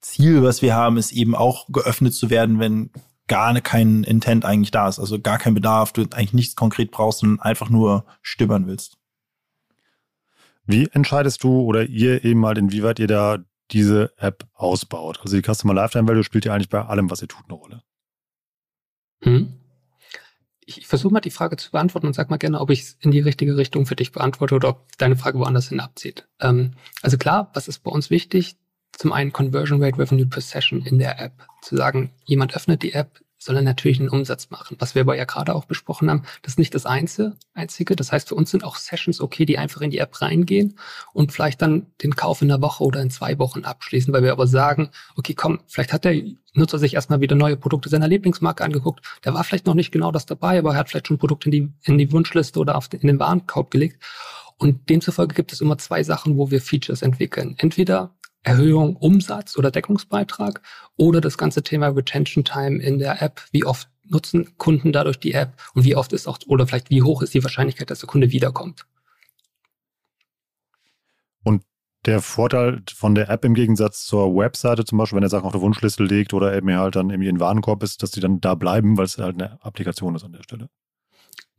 [0.00, 2.90] Ziel, was wir haben, ist eben auch geöffnet zu werden, wenn
[3.28, 4.98] gar kein Intent eigentlich da ist.
[4.98, 8.98] Also gar kein Bedarf, du eigentlich nichts konkret brauchst, sondern einfach nur stöbern willst.
[10.72, 15.20] Wie entscheidest du oder ihr eben mal, inwieweit ihr da diese App ausbaut?
[15.22, 17.82] Also die Customer Lifetime Value spielt ja eigentlich bei allem, was ihr tut, eine Rolle.
[19.22, 19.52] Hm.
[20.64, 23.10] Ich versuche mal die Frage zu beantworten und sag mal gerne, ob ich es in
[23.10, 26.26] die richtige Richtung für dich beantworte oder ob deine Frage woanders hin abzieht.
[26.40, 26.70] Ähm,
[27.02, 28.56] also klar, was ist bei uns wichtig?
[28.92, 31.46] Zum einen Conversion Rate Revenue per Session in der App.
[31.60, 34.76] Zu sagen, jemand öffnet die App, soll er natürlich einen Umsatz machen.
[34.78, 37.96] Was wir aber ja gerade auch besprochen haben, das ist nicht das Einzige.
[37.96, 40.78] Das heißt, für uns sind auch Sessions okay, die einfach in die App reingehen
[41.12, 44.32] und vielleicht dann den Kauf in einer Woche oder in zwei Wochen abschließen, weil wir
[44.32, 46.22] aber sagen, okay, komm, vielleicht hat der
[46.54, 49.04] Nutzer sich erstmal wieder neue Produkte seiner Lieblingsmarke angeguckt.
[49.24, 51.52] Der war vielleicht noch nicht genau das dabei, aber er hat vielleicht schon Produkte in
[51.52, 54.02] die, in die Wunschliste oder auf den, in den Warenkorb gelegt.
[54.58, 57.56] Und demzufolge gibt es immer zwei Sachen, wo wir Features entwickeln.
[57.58, 60.62] Entweder Erhöhung Umsatz oder Deckungsbeitrag
[60.96, 63.42] oder das ganze Thema Retention Time in der App.
[63.52, 67.02] Wie oft nutzen Kunden dadurch die App und wie oft ist auch, oder vielleicht wie
[67.02, 68.86] hoch ist die Wahrscheinlichkeit, dass der Kunde wiederkommt?
[71.44, 71.62] Und
[72.04, 75.52] der Vorteil von der App im Gegensatz zur Webseite zum Beispiel, wenn er Sachen auf
[75.52, 78.54] der Wunschliste legt oder eben halt dann irgendwie in Warenkorb ist, dass die dann da
[78.56, 80.68] bleiben, weil es halt eine Applikation ist an der Stelle.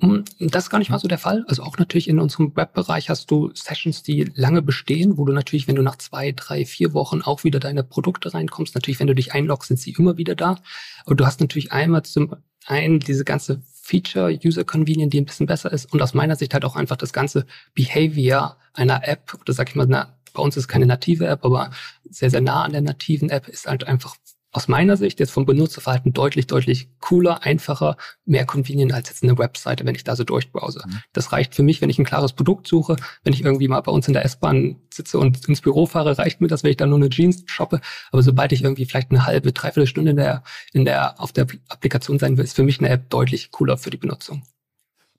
[0.04, 1.46] Hm, das ist gar nicht mal so der Fall.
[1.48, 5.70] Also auch natürlich in unserem Webbereich hast du Sessions, die lange bestehen, wo du natürlich,
[5.70, 9.16] wenn du nach zwei, drei, vier Wochen auch wieder deine Produkte reinkommst, natürlich, wenn du
[9.16, 10.60] dich einloggst, sind sie immer wieder da.
[11.06, 12.36] Aber du hast natürlich einmal zum
[12.66, 16.54] einen diese ganze Feature, User Convenience, die ein bisschen besser ist und aus meiner Sicht
[16.54, 20.58] halt auch einfach das ganze Behavior einer App oder sag ich mal, na, bei uns
[20.58, 21.72] ist keine native App, aber
[22.10, 24.18] sehr, sehr nah an der nativen App ist halt einfach
[24.54, 29.38] aus meiner Sicht jetzt vom Benutzerverhalten deutlich, deutlich cooler, einfacher, mehr convenient als jetzt eine
[29.38, 30.84] Webseite, wenn ich da so durchbrowse.
[30.86, 31.00] Mhm.
[31.12, 32.96] Das reicht für mich, wenn ich ein klares Produkt suche.
[33.24, 36.39] Wenn ich irgendwie mal bei uns in der S-Bahn sitze und ins Büro fahre, reicht
[36.39, 37.82] mir das, wenn ich da nur eine Jeans shoppe.
[38.12, 41.48] Aber sobald ich irgendwie vielleicht eine halbe, dreiviertel Stunde in der, in der, auf der
[41.68, 44.44] Applikation sein will, ist für mich eine App deutlich cooler für die Benutzung.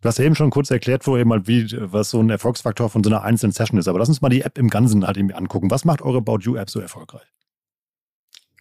[0.00, 3.10] Du hast eben schon kurz erklärt vorher mal, wie, was so ein Erfolgsfaktor von so
[3.10, 3.88] einer einzelnen Session ist.
[3.88, 5.70] Aber lass uns mal die App im Ganzen halt irgendwie angucken.
[5.70, 7.33] Was macht eure About You App so erfolgreich?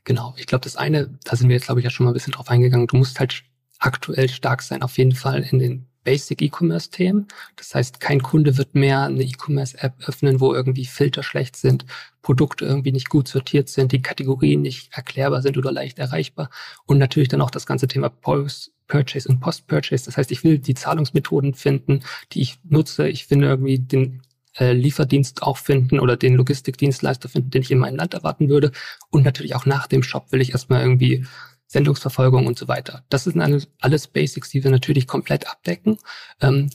[0.05, 2.13] Genau, ich glaube, das eine, da sind wir jetzt, glaube ich, ja schon mal ein
[2.13, 2.87] bisschen drauf eingegangen.
[2.87, 3.43] Du musst halt
[3.79, 7.27] aktuell stark sein, auf jeden Fall in den Basic E-Commerce-Themen.
[7.55, 11.85] Das heißt, kein Kunde wird mehr eine E-Commerce-App öffnen, wo irgendwie Filter schlecht sind,
[12.21, 16.49] Produkte irgendwie nicht gut sortiert sind, die Kategorien nicht erklärbar sind oder leicht erreichbar.
[16.85, 20.05] Und natürlich dann auch das ganze Thema Post-Purchase und Post-Purchase.
[20.05, 23.07] Das heißt, ich will die Zahlungsmethoden finden, die ich nutze.
[23.07, 24.21] Ich finde irgendwie den
[24.57, 28.71] äh, Lieferdienst auch finden oder den Logistikdienstleister finden, den ich in meinem Land erwarten würde.
[29.09, 31.25] Und natürlich auch nach dem Shop will ich erstmal irgendwie
[31.67, 33.03] Sendungsverfolgung und so weiter.
[33.09, 35.97] Das sind alles, alles Basics, die wir natürlich komplett abdecken.
[36.41, 36.69] Ähm,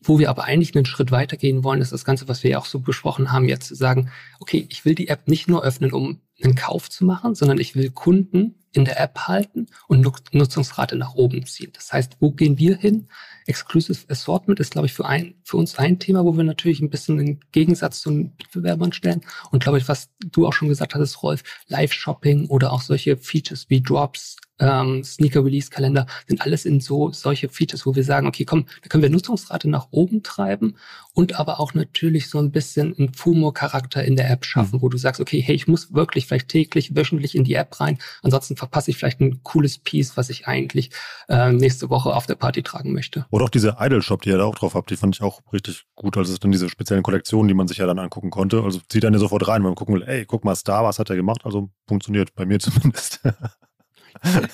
[0.00, 2.66] wo wir aber eigentlich einen Schritt weitergehen wollen, ist das Ganze, was wir ja auch
[2.66, 6.20] so besprochen haben, jetzt zu sagen, okay, ich will die App nicht nur öffnen, um
[6.42, 11.14] einen Kauf zu machen, sondern ich will Kunden in der App halten und Nutzungsrate nach
[11.14, 11.72] oben ziehen.
[11.72, 13.08] Das heißt, wo gehen wir hin?
[13.46, 16.90] Exclusive Assortment ist, glaube ich, für, ein, für uns ein Thema, wo wir natürlich ein
[16.90, 19.22] bisschen einen Gegensatz zu den Mitbewerbern stellen.
[19.50, 23.70] Und glaube ich, was du auch schon gesagt hattest, Rolf, Live-Shopping oder auch solche Features
[23.70, 28.66] wie Drops, ähm, Sneaker-Release-Kalender sind alles in so solche Features, wo wir sagen, okay, komm,
[28.82, 30.76] da können wir Nutzungsrate nach oben treiben
[31.14, 34.82] und aber auch natürlich so ein bisschen einen FUMO-Charakter in der App schaffen, mhm.
[34.82, 37.98] wo du sagst, okay, hey, ich muss wirklich vielleicht täglich, wöchentlich in die App rein,
[38.22, 40.90] ansonsten verpasse ich vielleicht ein cooles Piece, was ich eigentlich
[41.28, 43.26] äh, nächste Woche auf der Party tragen möchte.
[43.30, 45.84] Oder auch diese Idol-Shop, die ihr da auch drauf habt, die fand ich auch richtig
[45.94, 46.16] gut.
[46.16, 48.62] Also es dann diese speziellen Kollektionen, die man sich ja dann angucken konnte.
[48.62, 50.98] Also zieht dann ja sofort rein, wenn man gucken will, ey, guck mal, Star, was
[50.98, 51.40] hat er gemacht?
[51.44, 53.20] Also funktioniert bei mir zumindest.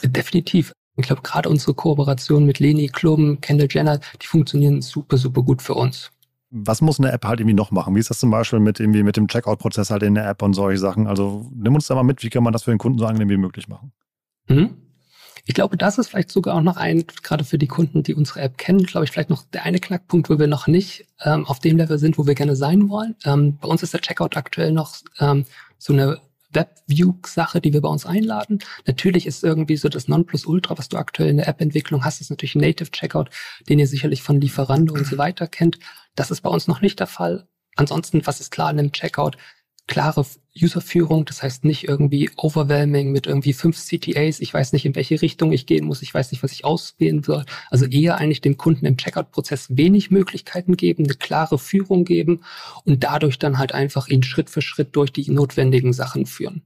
[0.02, 0.72] Definitiv.
[0.96, 5.60] Ich glaube, gerade unsere Kooperation mit Leni Klum, Kendall Jenner, die funktionieren super, super gut
[5.60, 6.10] für uns.
[6.50, 7.96] Was muss eine App halt irgendwie noch machen?
[7.96, 10.54] Wie ist das zum Beispiel mit, irgendwie mit dem Checkout-Prozess halt in der App und
[10.54, 11.08] solche Sachen?
[11.08, 13.28] Also nimm uns da mal mit, wie kann man das für den Kunden so angenehm
[13.28, 13.92] wie möglich machen?
[14.48, 14.76] Mhm.
[15.46, 18.40] Ich glaube, das ist vielleicht sogar auch noch ein, gerade für die Kunden, die unsere
[18.40, 21.58] App kennen, glaube ich, vielleicht noch der eine Knackpunkt, wo wir noch nicht ähm, auf
[21.58, 23.16] dem Level sind, wo wir gerne sein wollen.
[23.24, 25.44] Ähm, bei uns ist der Checkout aktuell noch ähm,
[25.76, 26.18] so eine
[26.54, 28.58] WebView-Sache, die wir bei uns einladen.
[28.86, 32.54] Natürlich ist irgendwie so das Nonplusultra, was du aktuell in der App-Entwicklung hast, ist natürlich
[32.54, 33.30] ein Native-Checkout,
[33.68, 35.78] den ihr sicherlich von Lieferando und so weiter kennt.
[36.14, 37.48] Das ist bei uns noch nicht der Fall.
[37.76, 39.36] Ansonsten, was ist klar in dem Checkout?
[39.86, 40.24] Klare
[40.60, 45.20] Userführung, das heißt nicht irgendwie overwhelming mit irgendwie fünf CTAs, ich weiß nicht, in welche
[45.20, 47.44] Richtung ich gehen muss, ich weiß nicht, was ich auswählen soll.
[47.70, 52.44] Also eher eigentlich dem Kunden im Checkout-Prozess wenig Möglichkeiten geben, eine klare Führung geben
[52.84, 56.62] und dadurch dann halt einfach ihn Schritt für Schritt durch die notwendigen Sachen führen.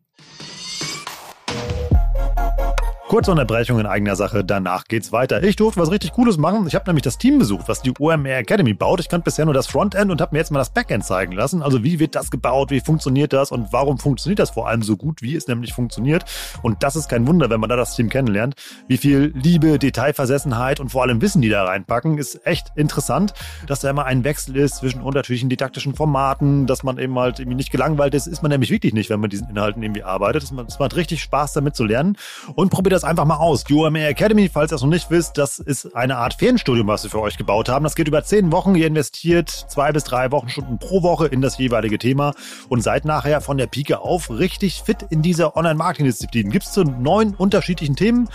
[3.09, 5.43] Kurze Unterbrechung in eigener Sache, danach geht's weiter.
[5.43, 6.67] Ich durfte was richtig Cooles machen.
[6.67, 9.01] Ich habe nämlich das Team besucht, was die OMR Academy baut.
[9.01, 11.63] Ich kannte bisher nur das Frontend und habe mir jetzt mal das Backend zeigen lassen.
[11.63, 14.99] Also wie wird das gebaut, wie funktioniert das und warum funktioniert das vor allem so
[14.99, 16.27] gut, wie es nämlich funktioniert.
[16.61, 18.57] Und das ist kein Wunder, wenn man da das Team kennenlernt.
[18.89, 23.33] Wie viel Liebe, Detailversessenheit und vor allem Wissen die da reinpacken, ist echt interessant,
[23.67, 27.57] dass da immer ein Wechsel ist zwischen unterschiedlichen didaktischen Formaten, dass man eben halt irgendwie
[27.57, 30.43] nicht gelangweilt ist, ist man nämlich wirklich nicht, wenn man diesen Inhalten irgendwie arbeitet.
[30.43, 32.19] Es macht richtig Spaß damit zu lernen
[32.55, 33.63] und probiert das einfach mal aus.
[33.63, 37.05] Die OMR Academy, falls ihr es noch nicht wisst, das ist eine Art Ferienstudium, was
[37.05, 37.85] wir für euch gebaut haben.
[37.85, 38.75] Das geht über zehn Wochen.
[38.75, 42.35] Ihr investiert zwei bis drei Wochenstunden pro Woche in das jeweilige Thema
[42.69, 46.51] und seid nachher von der Pike auf richtig fit in dieser Online-Marketing-Disziplin.
[46.51, 48.29] Gibt es zu neun unterschiedlichen Themen,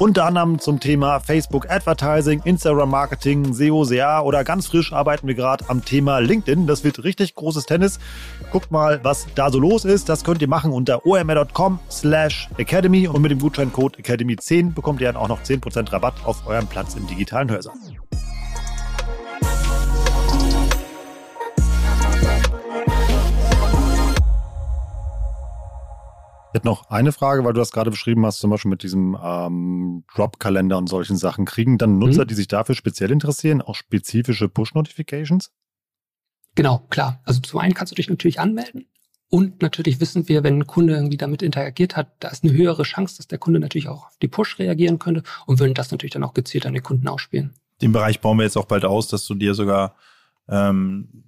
[0.00, 5.36] unter anderem zum Thema Facebook Advertising, Instagram Marketing, SEO, SEA oder ganz frisch arbeiten wir
[5.36, 6.66] gerade am Thema LinkedIn.
[6.66, 8.00] Das wird richtig großes Tennis.
[8.50, 10.08] Guckt mal, was da so los ist.
[10.08, 15.06] Das könnt ihr machen unter omr.com slash academy und mit dem Gutscheincode Academy10 bekommt ihr
[15.06, 17.74] dann auch noch 10% Rabatt auf euren Platz im digitalen Hörsaal.
[26.50, 29.16] Ich hätte noch eine Frage, weil du das gerade beschrieben hast, zum Beispiel mit diesem
[29.22, 31.44] ähm, Drop-Kalender und solchen Sachen.
[31.44, 32.28] Kriegen dann Nutzer, mhm.
[32.28, 35.52] die sich dafür speziell interessieren, auch spezifische Push-Notifications?
[36.54, 37.20] Genau, klar.
[37.24, 38.88] Also zum einen kannst du dich natürlich anmelden
[39.30, 42.82] und natürlich wissen wir, wenn ein Kunde irgendwie damit interagiert hat, da ist eine höhere
[42.84, 46.12] Chance, dass der Kunde natürlich auch auf die Push reagieren könnte und würden das natürlich
[46.12, 47.52] dann auch gezielt an den Kunden ausspielen.
[47.82, 49.96] Den Bereich bauen wir jetzt auch bald aus, dass du dir sogar
[50.48, 51.24] ähm,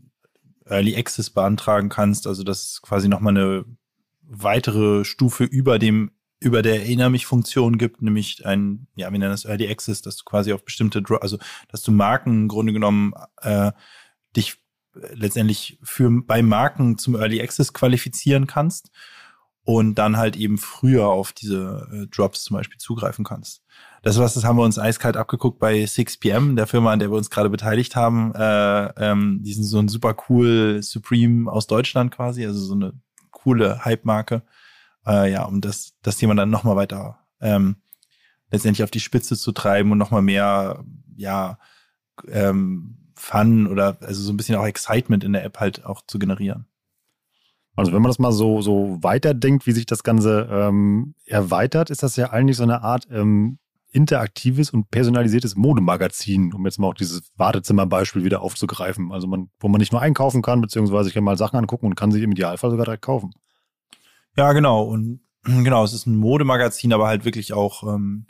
[0.64, 3.64] Early Access beantragen kannst, also dass quasi nochmal eine
[4.22, 9.30] weitere Stufe über dem über der Erinner mich Funktion gibt, nämlich ein, ja, wir nennen
[9.30, 11.36] das Early Access, dass du quasi auf bestimmte, also
[11.68, 13.72] dass du Marken im Grunde genommen äh,
[14.34, 14.59] dich
[14.94, 18.90] letztendlich für bei Marken zum Early Access qualifizieren kannst
[19.64, 23.62] und dann halt eben früher auf diese äh, Drops zum Beispiel zugreifen kannst.
[24.02, 27.16] Das was das haben wir uns eiskalt abgeguckt bei 6pm, der Firma, an der wir
[27.16, 28.34] uns gerade beteiligt haben.
[28.34, 32.94] Äh, ähm, die sind so ein super cool Supreme aus Deutschland quasi, also so eine
[33.30, 34.42] coole Hype-Marke.
[35.06, 37.76] Äh, ja, um das, das Thema dann nochmal weiter ähm,
[38.50, 40.84] letztendlich auf die Spitze zu treiben und nochmal mehr,
[41.16, 41.58] ja,
[42.28, 46.18] ähm, Fun oder also so ein bisschen auch Excitement in der App halt auch zu
[46.18, 46.66] generieren.
[47.76, 52.02] Also wenn man das mal so, so weiterdenkt, wie sich das Ganze ähm, erweitert, ist
[52.02, 53.58] das ja eigentlich so eine Art ähm,
[53.92, 59.12] interaktives und personalisiertes Modemagazin, um jetzt mal auch dieses Wartezimmerbeispiel wieder aufzugreifen.
[59.12, 61.94] Also man, wo man nicht nur einkaufen kann, beziehungsweise ich kann mal Sachen angucken und
[61.94, 63.32] kann sie im Idealfall sogar direkt kaufen.
[64.36, 64.82] Ja, genau.
[64.82, 68.26] Und genau, es ist ein Modemagazin, aber halt wirklich auch ähm,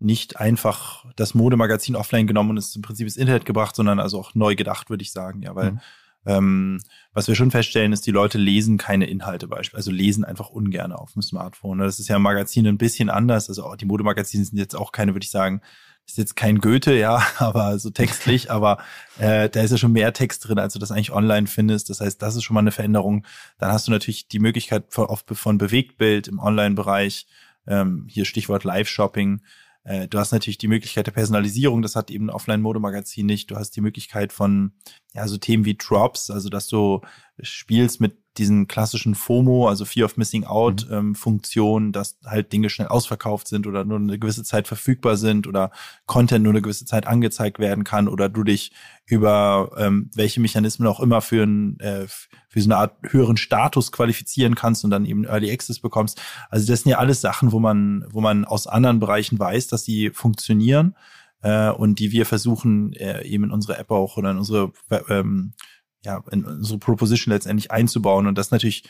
[0.00, 4.18] nicht einfach das Modemagazin offline genommen und es im Prinzip ins Internet gebracht, sondern also
[4.18, 5.42] auch neu gedacht, würde ich sagen.
[5.42, 5.80] Ja, weil mhm.
[6.26, 6.80] ähm,
[7.12, 10.92] was wir schon feststellen, ist, die Leute lesen keine Inhalte beispielsweise, also lesen einfach ungern
[10.92, 11.78] auf dem Smartphone.
[11.78, 13.48] Das ist ja im Magazin ein bisschen anders.
[13.48, 15.60] Also die Modemagazine sind jetzt auch keine, würde ich sagen,
[16.06, 18.78] ist jetzt kein Goethe, ja, aber so textlich, aber
[19.18, 21.90] äh, da ist ja schon mehr Text drin, als du das eigentlich online findest.
[21.90, 23.26] Das heißt, das ist schon mal eine Veränderung.
[23.58, 27.26] Dann hast du natürlich die Möglichkeit von, von Bewegtbild im Online-Bereich.
[27.66, 29.42] Ähm, hier Stichwort Live-Shopping.
[29.90, 33.50] Äh, du hast natürlich die Möglichkeit der Personalisierung, das hat eben ein Offline-Modemagazin nicht.
[33.50, 34.72] Du hast die Möglichkeit von
[35.14, 37.00] ja, so Themen wie Drops, also dass du
[37.42, 40.94] spielst mit diesen klassischen FOMO, also Fear of Missing Out mhm.
[40.94, 45.48] ähm, Funktion, dass halt Dinge schnell ausverkauft sind oder nur eine gewisse Zeit verfügbar sind
[45.48, 45.72] oder
[46.06, 48.72] Content nur eine gewisse Zeit angezeigt werden kann oder du dich
[49.04, 52.06] über ähm, welche Mechanismen auch immer für, ein, äh,
[52.48, 56.20] für so eine Art höheren Status qualifizieren kannst und dann eben Early Access bekommst.
[56.50, 59.84] Also das sind ja alles Sachen, wo man, wo man aus anderen Bereichen weiß, dass
[59.84, 60.94] sie funktionieren
[61.42, 64.72] äh, und die wir versuchen äh, eben in unsere App auch oder in unsere
[65.08, 65.54] ähm,
[66.02, 68.26] ja, in unsere Proposition letztendlich einzubauen.
[68.26, 68.84] Und das ist natürlich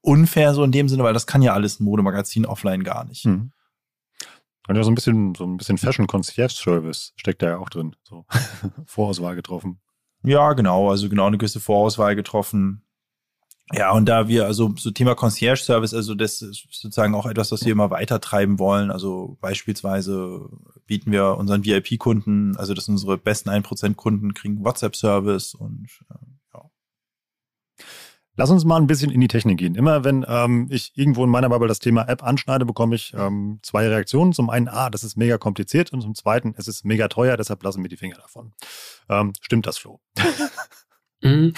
[0.00, 3.26] unfair so in dem Sinne, weil das kann ja alles ein Modemagazin offline gar nicht.
[3.26, 3.52] Mhm.
[4.66, 7.68] Und ja, so ein bisschen, so ein bisschen Fashion Concierge Service steckt da ja auch
[7.68, 7.96] drin.
[8.02, 8.24] So
[8.86, 9.80] Vorauswahl getroffen.
[10.22, 10.90] Ja, genau.
[10.90, 12.83] Also genau eine gewisse Vorauswahl getroffen.
[13.72, 17.50] Ja, und da wir, also so Thema Concierge Service, also das ist sozusagen auch etwas,
[17.50, 18.90] was wir immer weiter treiben wollen.
[18.90, 20.50] Also beispielsweise
[20.86, 25.88] bieten wir unseren VIP-Kunden, also dass unsere besten 1% Kunden kriegen WhatsApp-Service und
[26.52, 26.70] ja.
[28.36, 29.76] Lass uns mal ein bisschen in die Technik gehen.
[29.76, 33.60] Immer wenn ähm, ich irgendwo in meiner Bubble das Thema App anschneide, bekomme ich ähm,
[33.62, 34.32] zwei Reaktionen.
[34.32, 37.62] Zum einen, ah, das ist mega kompliziert und zum zweiten, es ist mega teuer, deshalb
[37.62, 38.52] lassen wir die Finger davon.
[39.08, 40.00] Ähm, stimmt das, Flo?
[41.22, 41.54] Mhm.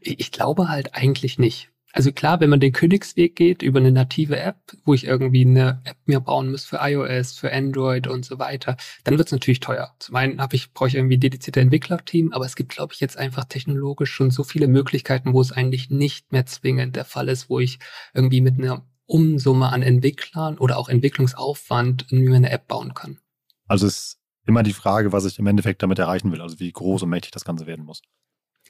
[0.00, 1.70] Ich glaube halt eigentlich nicht.
[1.96, 5.80] Also klar, wenn man den Königsweg geht über eine native App, wo ich irgendwie eine
[5.84, 9.60] App mir bauen muss für iOS, für Android und so weiter, dann wird es natürlich
[9.60, 9.94] teuer.
[9.98, 13.16] Zum einen habe ich, brauche ich irgendwie dedizierte Entwicklerteam, aber es gibt, glaube ich, jetzt
[13.16, 17.48] einfach technologisch schon so viele Möglichkeiten, wo es eigentlich nicht mehr zwingend der Fall ist,
[17.48, 17.78] wo ich
[18.12, 23.20] irgendwie mit einer Umsumme an Entwicklern oder auch Entwicklungsaufwand mir eine App bauen kann.
[23.68, 26.70] Also es ist immer die Frage, was ich im Endeffekt damit erreichen will, also wie
[26.70, 28.02] groß und mächtig das Ganze werden muss.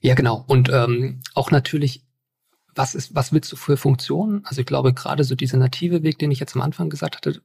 [0.07, 0.45] Ja, genau.
[0.47, 2.05] Und ähm, auch natürlich,
[2.77, 4.45] was ist, was willst du für Funktionen?
[4.45, 7.43] Also ich glaube, gerade so dieser native Weg, den ich jetzt am Anfang gesagt hatte,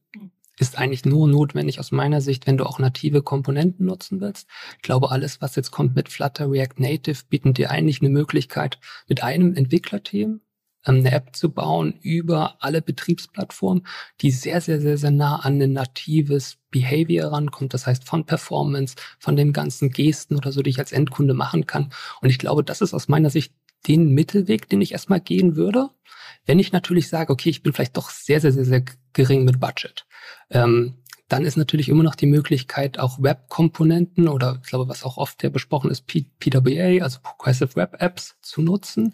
[0.59, 4.47] ist eigentlich nur notwendig aus meiner Sicht, wenn du auch native Komponenten nutzen willst.
[4.75, 8.77] Ich glaube, alles, was jetzt kommt mit Flutter, React Native, bieten dir eigentlich eine Möglichkeit,
[9.07, 10.41] mit einem Entwicklerteam
[10.83, 13.85] eine App zu bauen über alle Betriebsplattformen,
[14.21, 17.73] die sehr, sehr, sehr, sehr nah an ein natives Behavior rankommt.
[17.73, 21.67] Das heißt von Performance, von den ganzen Gesten oder so, die ich als Endkunde machen
[21.67, 21.91] kann.
[22.21, 23.53] Und ich glaube, das ist aus meiner Sicht
[23.87, 25.89] den Mittelweg, den ich erstmal gehen würde.
[26.45, 29.59] Wenn ich natürlich sage, okay, ich bin vielleicht doch sehr, sehr, sehr, sehr gering mit
[29.59, 30.05] Budget.
[30.49, 35.15] Ähm, dann ist natürlich immer noch die Möglichkeit, auch Web-Komponenten oder ich glaube, was auch
[35.15, 39.13] oft ja besprochen ist, P PWA, also Progressive Web Apps zu nutzen,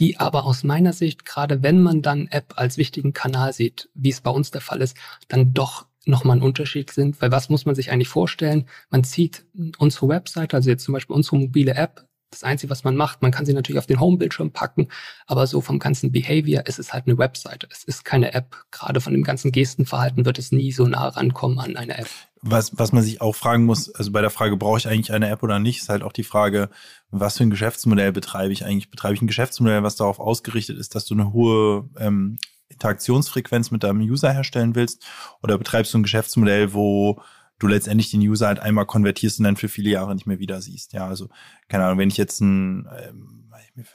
[0.00, 4.10] die aber aus meiner Sicht, gerade wenn man dann App als wichtigen Kanal sieht, wie
[4.10, 4.96] es bei uns der Fall ist,
[5.28, 7.20] dann doch nochmal ein Unterschied sind.
[7.20, 8.66] Weil was muss man sich eigentlich vorstellen?
[8.88, 9.44] Man zieht
[9.78, 13.32] unsere Webseite, also jetzt zum Beispiel unsere mobile App, das Einzige, was man macht, man
[13.32, 14.88] kann sie natürlich auf den Homebildschirm packen,
[15.26, 17.66] aber so vom ganzen Behavior ist es halt eine Webseite.
[17.70, 18.56] Es ist keine App.
[18.70, 22.08] Gerade von dem ganzen Gestenverhalten wird es nie so nah rankommen an eine App.
[22.42, 25.28] Was, was man sich auch fragen muss, also bei der Frage, brauche ich eigentlich eine
[25.28, 26.70] App oder nicht, ist halt auch die Frage,
[27.10, 28.90] was für ein Geschäftsmodell betreibe ich eigentlich?
[28.90, 33.82] Betreibe ich ein Geschäftsmodell, was darauf ausgerichtet ist, dass du eine hohe ähm, Interaktionsfrequenz mit
[33.82, 35.04] deinem User herstellen willst?
[35.42, 37.20] Oder betreibst du ein Geschäftsmodell, wo
[37.60, 40.60] du letztendlich den User halt einmal konvertierst und dann für viele Jahre nicht mehr wieder
[40.60, 40.92] siehst.
[40.92, 41.28] Ja, also,
[41.68, 43.49] keine Ahnung, wenn ich jetzt ein, ähm,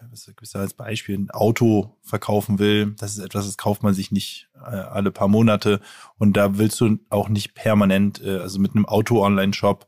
[0.09, 4.49] was als Beispiel, ein Auto verkaufen will, das ist etwas, das kauft man sich nicht
[4.55, 5.81] äh, alle paar Monate
[6.17, 9.85] und da willst du auch nicht permanent, äh, also mit einem Auto-Online-Shop,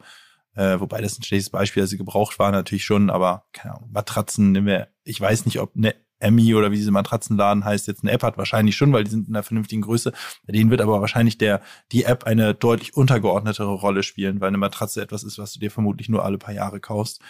[0.56, 4.88] äh, wobei das ein schlechtes Beispiel, also gebraucht war natürlich schon, aber keine Ahnung, Matratzen,
[5.04, 8.38] ich weiß nicht, ob eine Emmy oder wie diese Matratzenladen heißt, jetzt eine App hat,
[8.38, 10.12] wahrscheinlich schon, weil die sind in einer vernünftigen Größe.
[10.46, 14.58] Bei denen wird aber wahrscheinlich der, die App eine deutlich untergeordnetere Rolle spielen, weil eine
[14.58, 17.22] Matratze etwas ist, was du dir vermutlich nur alle paar Jahre kaufst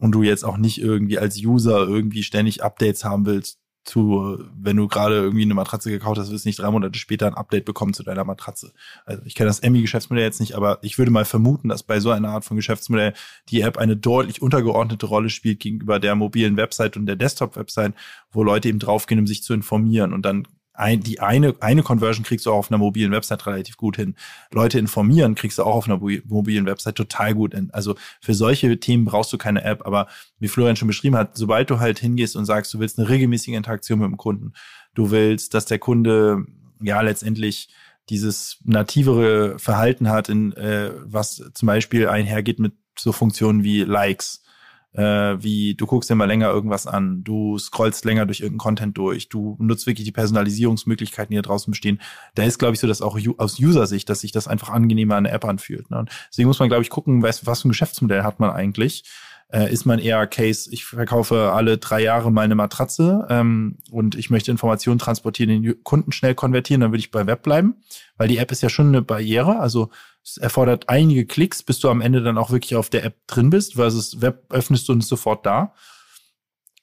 [0.00, 4.76] und du jetzt auch nicht irgendwie als User irgendwie ständig Updates haben willst zu, wenn
[4.76, 7.64] du gerade irgendwie eine Matratze gekauft hast, wirst du nicht drei Monate später ein Update
[7.64, 8.72] bekommen zu deiner Matratze.
[9.06, 12.10] Also ich kenne das Emmy-Geschäftsmodell jetzt nicht, aber ich würde mal vermuten, dass bei so
[12.10, 13.14] einer Art von Geschäftsmodell
[13.48, 17.94] die App eine deutlich untergeordnete Rolle spielt gegenüber der mobilen Website und der Desktop-Website,
[18.30, 20.46] wo Leute eben draufgehen, um sich zu informieren und dann
[20.80, 24.14] ein, die eine, eine Conversion kriegst du auch auf einer mobilen Website relativ gut hin.
[24.50, 27.70] Leute informieren kriegst du auch auf einer mobilen Website total gut hin.
[27.72, 31.70] Also für solche Themen brauchst du keine App, aber wie Florian schon beschrieben hat, sobald
[31.70, 34.52] du halt hingehst und sagst, du willst eine regelmäßige Interaktion mit dem Kunden,
[34.94, 36.44] du willst, dass der Kunde
[36.80, 37.68] ja letztendlich
[38.08, 44.42] dieses nativere Verhalten hat, in äh, was zum Beispiel einhergeht mit so Funktionen wie Likes
[44.92, 45.02] äh,
[45.42, 49.28] wie du guckst dir mal länger irgendwas an, du scrollst länger durch irgendeinen Content durch,
[49.28, 52.00] du nutzt wirklich die Personalisierungsmöglichkeiten, die da draußen bestehen.
[52.34, 55.24] Da ist, glaube ich, so, dass auch aus User-Sicht, dass sich das einfach angenehmer an
[55.24, 55.90] der App anfühlt.
[55.90, 55.98] Ne?
[55.98, 59.04] Und deswegen muss man, glaube ich, gucken, was, was für ein Geschäftsmodell hat man eigentlich.
[59.52, 64.14] Äh, ist man eher Case, ich verkaufe alle drei Jahre mal eine Matratze ähm, und
[64.14, 67.74] ich möchte Informationen transportieren, den Kunden schnell konvertieren, dann würde ich bei Web bleiben,
[68.16, 69.58] weil die App ist ja schon eine Barriere.
[69.58, 69.90] Also
[70.24, 73.50] es erfordert einige Klicks, bis du am Ende dann auch wirklich auf der App drin
[73.50, 75.74] bist, versus Web öffnest du und ist sofort da.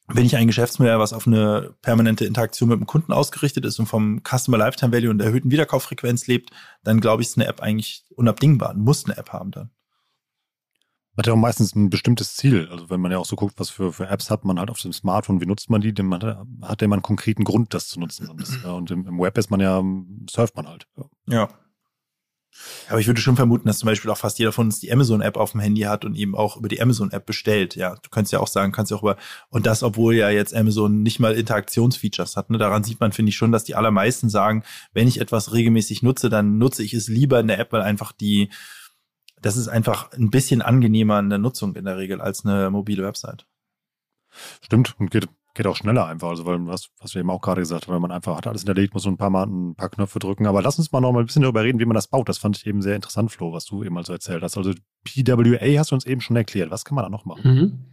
[0.10, 3.88] Wenn ich ein Geschäftsmodell, was auf eine permanente Interaktion mit dem Kunden ausgerichtet ist und
[3.88, 6.52] vom Customer Lifetime Value und der erhöhten Wiederkauffrequenz lebt,
[6.84, 9.69] dann glaube ich, ist eine App eigentlich unabdingbar, muss eine App haben dann.
[11.17, 12.69] Hat ja auch meistens ein bestimmtes Ziel.
[12.71, 14.80] Also wenn man ja auch so guckt, was für, für Apps hat man halt auf
[14.80, 16.23] dem Smartphone, wie nutzt man die, dann hat,
[16.62, 18.30] hat ja immer einen konkreten Grund, das zu nutzen.
[18.30, 19.84] Und, das, und im, im, Web ist man ja,
[20.30, 20.88] surft man halt.
[20.95, 21.06] Ja.
[21.28, 21.50] ja.
[22.89, 25.38] Aber ich würde schon vermuten, dass zum Beispiel auch fast jeder von uns die Amazon-App
[25.38, 27.76] auf dem Handy hat und eben auch über die Amazon-App bestellt.
[27.76, 29.17] Ja, du könntest ja auch sagen, kannst ja auch über,
[29.50, 32.50] und das, obwohl ja jetzt Amazon nicht mal Interaktionsfeatures hat.
[32.50, 32.58] Ne?
[32.58, 36.30] Daran sieht man, finde ich schon, dass die allermeisten sagen, wenn ich etwas regelmäßig nutze,
[36.30, 38.50] dann nutze ich es lieber in der App, weil einfach die,
[39.41, 43.04] das ist einfach ein bisschen angenehmer in der Nutzung in der Regel als eine mobile
[43.04, 43.46] Website.
[44.62, 46.30] Stimmt, und geht geht auch schneller einfach.
[46.30, 48.62] Also, weil was, was wir eben auch gerade gesagt haben, wenn man einfach hat alles
[48.62, 50.48] hinterlegt, muss so ein paar Mal ein paar Knöpfe drücken.
[50.48, 52.30] Aber lass uns mal noch mal ein bisschen darüber reden, wie man das baut.
[52.30, 54.56] Das fand ich eben sehr interessant, Flo, was du eben mal so erzählt hast.
[54.56, 56.72] Also PWA hast du uns eben schon erklärt.
[56.72, 57.41] Was kann man da noch machen?
[57.43, 57.86] Mhm.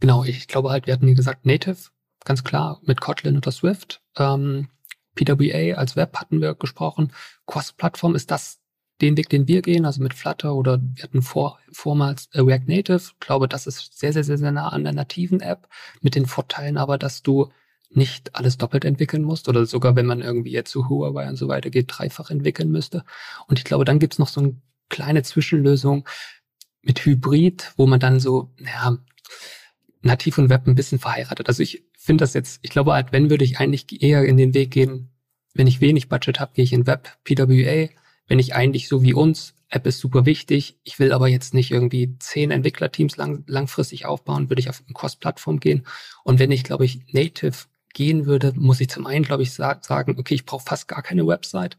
[0.00, 1.78] Genau, ich glaube halt, wir hatten wie gesagt Native,
[2.24, 4.02] ganz klar, mit Kotlin oder Swift.
[4.18, 4.68] Ähm,
[5.14, 7.12] PWA als Web hatten wir gesprochen.
[7.46, 8.58] Cross-Plattform ist das
[9.00, 12.66] den Weg, den wir gehen, also mit Flutter oder wir hatten vor, vormals äh, React
[12.68, 12.96] Native.
[13.12, 15.68] Ich glaube, das ist sehr, sehr, sehr, sehr nah an der nativen App
[16.00, 17.50] mit den Vorteilen aber, dass du
[17.90, 21.48] nicht alles doppelt entwickeln musst oder sogar, wenn man irgendwie jetzt zu Huawei und so
[21.48, 23.04] weiter geht, dreifach entwickeln müsste.
[23.46, 24.56] Und ich glaube, dann gibt's noch so eine
[24.88, 26.08] kleine Zwischenlösung
[26.82, 28.98] mit Hybrid, wo man dann so, ja,
[30.02, 31.48] nativ und Web ein bisschen verheiratet.
[31.48, 34.54] Also ich finde das jetzt, ich glaube halt, wenn würde ich eigentlich eher in den
[34.54, 35.10] Weg gehen,
[35.54, 37.88] wenn ich wenig Budget habe, gehe ich in Web, PWA,
[38.26, 41.70] wenn ich eigentlich so wie uns, App ist super wichtig, ich will aber jetzt nicht
[41.70, 45.86] irgendwie zehn Entwicklerteams lang, langfristig aufbauen, würde ich auf eine Cross-Plattform gehen.
[46.22, 47.56] Und wenn ich, glaube ich, Native
[47.92, 51.26] gehen würde, muss ich zum einen, glaube ich, sagen, okay, ich brauche fast gar keine
[51.26, 51.76] Website.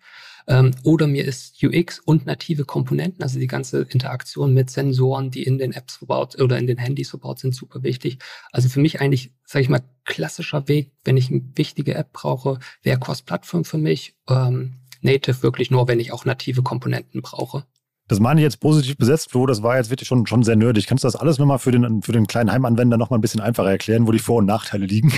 [0.48, 5.44] Ähm, oder mir ist UX und native Komponenten, also die ganze Interaktion mit Sensoren, die
[5.44, 8.20] in den Apps verbaut oder in den Handys verbaut sind, super wichtig.
[8.52, 12.60] Also für mich eigentlich, sage ich mal, klassischer Weg, wenn ich eine wichtige App brauche,
[12.84, 14.16] wäre Cross-Plattform für mich.
[14.30, 14.76] Ähm,
[15.06, 17.66] Native wirklich nur, wenn ich auch native Komponenten brauche.
[18.08, 19.48] Das meine ich jetzt positiv besetzt, Flo.
[19.48, 20.86] Das war jetzt wirklich schon, schon sehr nerdig.
[20.86, 23.72] Kannst du das alles nochmal für den, für den kleinen Heimanwender nochmal ein bisschen einfacher
[23.72, 25.12] erklären, wo die Vor- und Nachteile liegen?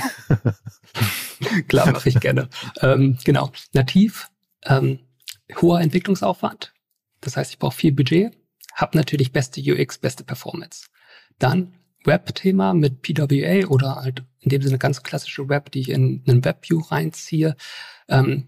[1.67, 2.47] Klar, mache ich gerne.
[2.81, 3.51] ähm, genau.
[3.73, 4.29] Nativ,
[4.65, 4.99] ähm,
[5.61, 6.73] hoher Entwicklungsaufwand.
[7.19, 8.37] Das heißt, ich brauche viel Budget,
[8.73, 10.85] habe natürlich beste UX, beste Performance.
[11.39, 11.73] Dann
[12.05, 16.45] Web-Thema mit PWA oder halt in dem Sinne ganz klassische Web, die ich in einen
[16.45, 17.57] WebView reinziehe.
[18.07, 18.47] Ähm,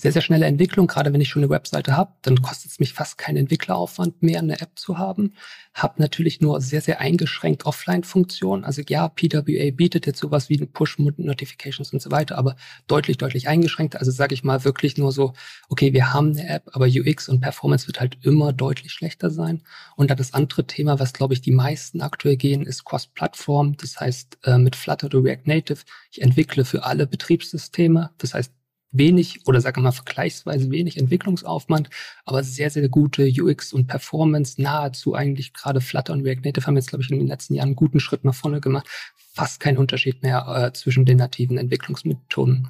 [0.00, 0.86] sehr, sehr schnelle Entwicklung.
[0.86, 4.38] Gerade wenn ich schon eine Webseite habe, dann kostet es mich fast keinen Entwickleraufwand mehr,
[4.38, 5.34] eine App zu haben.
[5.74, 8.64] Hab natürlich nur sehr, sehr eingeschränkt Offline-Funktionen.
[8.64, 13.96] Also ja, PWA bietet jetzt sowas wie Push-Notifications und so weiter, aber deutlich, deutlich eingeschränkt.
[13.96, 15.34] Also sage ich mal wirklich nur so,
[15.68, 19.62] okay, wir haben eine App, aber UX und Performance wird halt immer deutlich schlechter sein.
[19.96, 23.76] Und dann das andere Thema, was glaube ich die meisten aktuell gehen, ist Cross-Plattform.
[23.76, 28.10] Das heißt, äh, mit Flutter oder React Native, ich entwickle für alle Betriebssysteme.
[28.16, 28.52] Das heißt,
[28.92, 31.90] wenig oder sagen wir mal vergleichsweise wenig Entwicklungsaufwand,
[32.24, 36.76] aber sehr, sehr gute UX und Performance, nahezu eigentlich gerade Flutter und React Native haben
[36.76, 38.88] jetzt, glaube ich, in den letzten Jahren einen guten Schritt nach vorne gemacht.
[39.32, 42.68] Fast kein Unterschied mehr äh, zwischen den nativen Entwicklungsmethoden.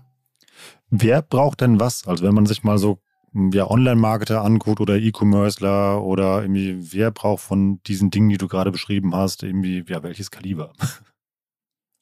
[0.90, 2.06] Wer braucht denn was?
[2.06, 2.98] Also wenn man sich mal so
[3.32, 8.48] hm, ja, Online-Marketer anguckt oder E-Commercer oder irgendwie, wer braucht von diesen Dingen, die du
[8.48, 10.72] gerade beschrieben hast, irgendwie, ja, welches Kaliber?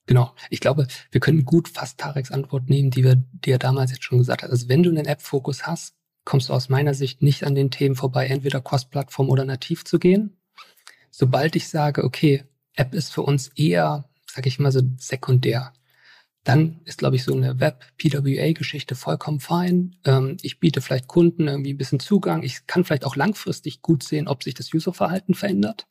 [0.08, 0.34] Genau.
[0.48, 4.16] Ich glaube, wir können gut fast Tareks Antwort nehmen, die wir dir damals jetzt schon
[4.16, 4.50] gesagt hat.
[4.50, 7.94] Also wenn du einen App-Fokus hast, kommst du aus meiner Sicht nicht an den Themen
[7.94, 10.38] vorbei, entweder Cross-Plattform oder nativ zu gehen.
[11.10, 12.44] Sobald ich sage, okay,
[12.74, 15.74] App ist für uns eher, sag ich mal so, sekundär,
[16.42, 19.96] dann ist, glaube ich, so eine Web-PWA-Geschichte vollkommen fein.
[20.06, 22.42] Ähm, ich biete vielleicht Kunden irgendwie ein bisschen Zugang.
[22.42, 25.86] Ich kann vielleicht auch langfristig gut sehen, ob sich das Userverhalten verändert.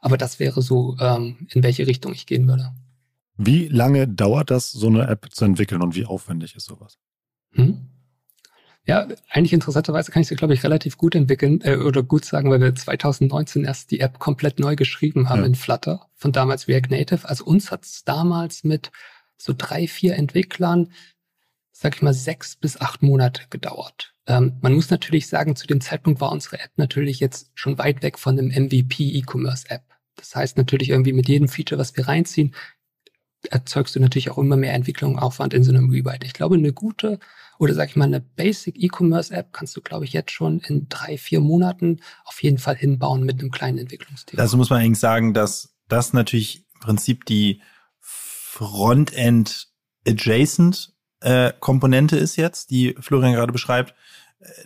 [0.00, 2.72] Aber das wäre so, ähm, in welche Richtung ich gehen würde.
[3.42, 6.98] Wie lange dauert das, so eine App zu entwickeln und wie aufwendig ist sowas?
[7.52, 7.88] Hm?
[8.84, 12.50] Ja, eigentlich interessanterweise kann ich sie, glaube ich, relativ gut entwickeln äh, oder gut sagen,
[12.50, 15.46] weil wir 2019 erst die App komplett neu geschrieben haben ja.
[15.46, 17.26] in Flutter von damals React Native.
[17.26, 18.90] Also uns hat es damals mit
[19.38, 20.92] so drei, vier Entwicklern,
[21.72, 24.12] sag ich mal, sechs bis acht Monate gedauert.
[24.26, 28.02] Ähm, man muss natürlich sagen, zu dem Zeitpunkt war unsere App natürlich jetzt schon weit
[28.02, 29.84] weg von einem MVP E-Commerce App.
[30.16, 32.54] Das heißt natürlich irgendwie mit jedem Feature, was wir reinziehen,
[33.48, 36.26] erzeugst du natürlich auch immer mehr Entwicklungsaufwand in so einem Rewrite.
[36.26, 37.18] Ich glaube, eine gute
[37.58, 40.88] oder sag ich mal eine Basic E-Commerce App kannst du, glaube ich, jetzt schon in
[40.88, 44.40] drei, vier Monaten auf jeden Fall hinbauen mit einem kleinen Entwicklungsteam.
[44.40, 47.60] Also muss man eigentlich sagen, dass das natürlich im Prinzip die
[47.98, 49.68] Frontend
[50.06, 51.52] adjacent äh,
[52.12, 53.94] ist jetzt, die Florian gerade beschreibt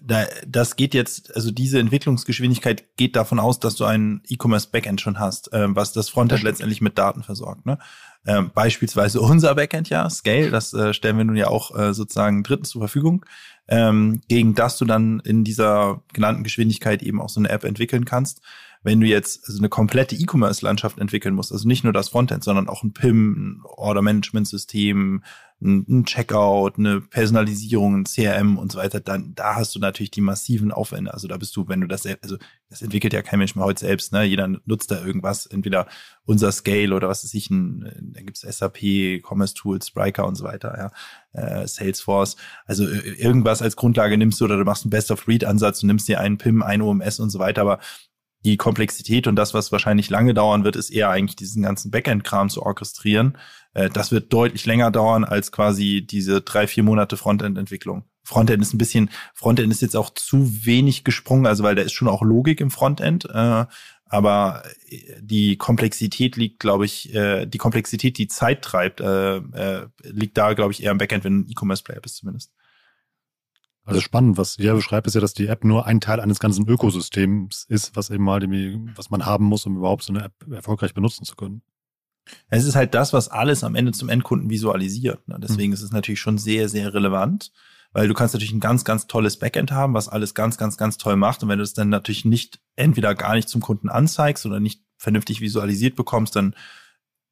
[0.02, 5.00] da, das geht jetzt, also diese Entwicklungsgeschwindigkeit geht davon aus, dass du ein E-Commerce Backend
[5.00, 7.66] schon hast, äh, was das Frontend das letztendlich mit Daten versorgt.
[7.66, 7.78] Ne?
[8.26, 12.44] Ähm, beispielsweise unser Backend ja, Scale, das äh, stellen wir nun ja auch äh, sozusagen
[12.44, 13.24] Dritten zur Verfügung,
[13.66, 18.04] ähm, gegen das du dann in dieser genannten Geschwindigkeit eben auch so eine App entwickeln
[18.04, 18.42] kannst
[18.84, 22.68] wenn du jetzt also eine komplette E-Commerce-Landschaft entwickeln musst, also nicht nur das Frontend, sondern
[22.68, 25.22] auch ein PIM, ein Order-Management-System,
[25.62, 30.20] ein Checkout, eine Personalisierung, ein CRM und so weiter, dann da hast du natürlich die
[30.20, 31.14] massiven Aufwände.
[31.14, 32.36] Also da bist du, wenn du das, also
[32.68, 34.24] das entwickelt ja kein Mensch mehr heute selbst, ne?
[34.24, 35.86] Jeder nutzt da irgendwas, entweder
[36.26, 40.44] unser Scale oder was ist ich, ein, da gibt's SAP, Commerce Tools, Spriker und so
[40.44, 40.92] weiter,
[41.32, 42.36] ja, äh, Salesforce.
[42.66, 46.20] Also äh, irgendwas als Grundlage nimmst du oder du machst einen Best-of-Breed-Ansatz und nimmst dir
[46.20, 47.78] einen PIM, ein OMS und so weiter, aber
[48.44, 52.50] die Komplexität und das, was wahrscheinlich lange dauern wird, ist eher eigentlich diesen ganzen Backend-Kram
[52.50, 53.38] zu orchestrieren.
[53.72, 58.04] Äh, das wird deutlich länger dauern als quasi diese drei, vier Monate Frontend-Entwicklung.
[58.22, 61.92] Frontend ist ein bisschen, Frontend ist jetzt auch zu wenig gesprungen, also weil da ist
[61.92, 63.66] schon auch Logik im Frontend, äh,
[64.06, 64.62] aber
[65.20, 70.82] die Komplexität liegt, glaube ich, äh, die Komplexität, die Zeit treibt, liegt da, glaube ich,
[70.82, 72.52] eher im Backend, wenn ein E-Commerce-Player bist zumindest.
[73.84, 76.66] Also spannend, was ihr beschreibt, ist ja, dass die App nur ein Teil eines ganzen
[76.66, 78.40] Ökosystems ist, was eben mal,
[78.96, 81.62] was man haben muss, um überhaupt so eine App erfolgreich benutzen zu können.
[82.48, 85.28] Es ist halt das, was alles am Ende zum Endkunden visualisiert.
[85.28, 85.38] Ne?
[85.38, 85.74] Deswegen mhm.
[85.74, 87.52] ist es natürlich schon sehr, sehr relevant,
[87.92, 90.96] weil du kannst natürlich ein ganz, ganz tolles Backend haben, was alles ganz, ganz, ganz
[90.96, 91.42] toll macht.
[91.42, 94.82] Und wenn du es dann natürlich nicht entweder gar nicht zum Kunden anzeigst oder nicht
[94.96, 96.54] vernünftig visualisiert bekommst, dann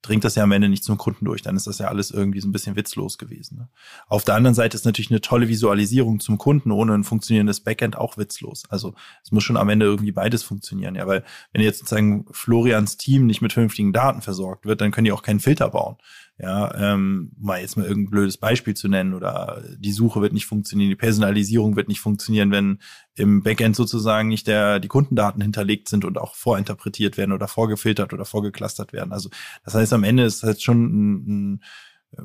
[0.02, 1.42] dringt das ja am Ende nicht zum Kunden durch.
[1.42, 3.58] Dann ist das ja alles irgendwie so ein bisschen witzlos gewesen.
[3.58, 3.68] Ne?
[4.08, 7.96] Auf der anderen Seite ist natürlich eine tolle Visualisierung zum Kunden ohne ein funktionierendes Backend
[7.96, 8.64] auch witzlos.
[8.68, 8.94] Also
[9.24, 10.96] es muss schon am Ende irgendwie beides funktionieren.
[10.96, 15.04] Ja, weil wenn jetzt sozusagen Florians Team nicht mit vernünftigen Daten versorgt wird, dann können
[15.04, 15.96] die auch keinen Filter bauen.
[16.38, 20.46] Ja, ähm, mal jetzt mal irgendein blödes Beispiel zu nennen oder die Suche wird nicht
[20.46, 22.80] funktionieren, die Personalisierung wird nicht funktionieren, wenn
[23.14, 28.12] im Backend sozusagen nicht der, die Kundendaten hinterlegt sind und auch vorinterpretiert werden oder vorgefiltert
[28.12, 29.12] oder vorgeclustert werden.
[29.12, 29.28] Also
[29.64, 31.60] das heißt, am Ende ist halt schon ein, ein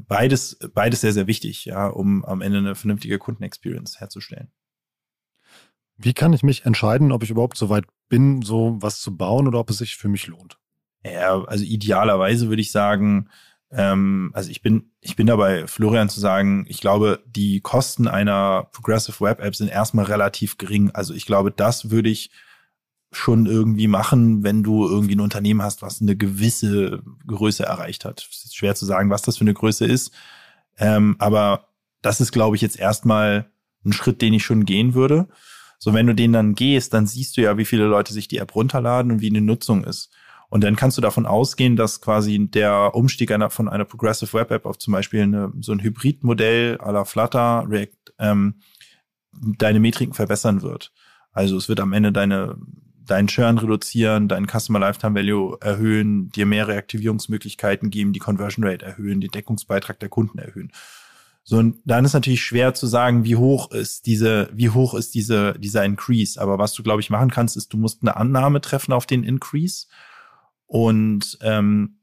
[0.08, 4.52] beides, beides sehr, sehr wichtig, ja, um am Ende eine vernünftige Kundenexperience herzustellen.
[5.98, 9.48] Wie kann ich mich entscheiden, ob ich überhaupt so weit bin, so was zu bauen
[9.48, 10.60] oder ob es sich für mich lohnt?
[11.04, 13.30] Ja, also idealerweise würde ich sagen,
[13.72, 18.70] ähm, also ich bin, ich bin dabei, Florian zu sagen, ich glaube, die Kosten einer
[18.72, 20.92] Progressive Web App sind erstmal relativ gering.
[20.92, 22.32] Also ich glaube, das würde ich
[23.12, 28.28] schon irgendwie machen, wenn du irgendwie ein Unternehmen hast, was eine gewisse Größe erreicht hat.
[28.32, 30.12] Es ist schwer zu sagen, was das für eine Größe ist.
[30.78, 31.70] Ähm, aber
[32.02, 33.50] das ist, glaube ich, jetzt erstmal
[33.86, 35.28] ein Schritt, den ich schon gehen würde.
[35.80, 38.38] So, wenn du den dann gehst, dann siehst du ja, wie viele Leute sich die
[38.38, 40.10] App runterladen und wie eine Nutzung ist.
[40.50, 44.52] Und dann kannst du davon ausgehen, dass quasi der Umstieg einer, von einer Progressive Web
[44.52, 48.56] App auf zum Beispiel eine, so ein Hybridmodell à la Flutter, React, ähm,
[49.34, 50.94] deine Metriken verbessern wird.
[51.32, 52.56] Also es wird am Ende deine,
[53.06, 58.86] deinen Churn reduzieren, deinen Customer Lifetime Value erhöhen, dir mehr Reaktivierungsmöglichkeiten geben, die Conversion Rate
[58.86, 60.72] erhöhen, den Deckungsbeitrag der Kunden erhöhen.
[61.44, 65.14] So, und dann ist natürlich schwer zu sagen, wie hoch ist diese, wie hoch ist
[65.14, 66.42] diese, dieser Increase.
[66.42, 69.24] Aber was du, glaube ich, machen kannst, ist, du musst eine Annahme treffen auf den
[69.24, 69.88] Increase
[70.68, 72.00] und ähm,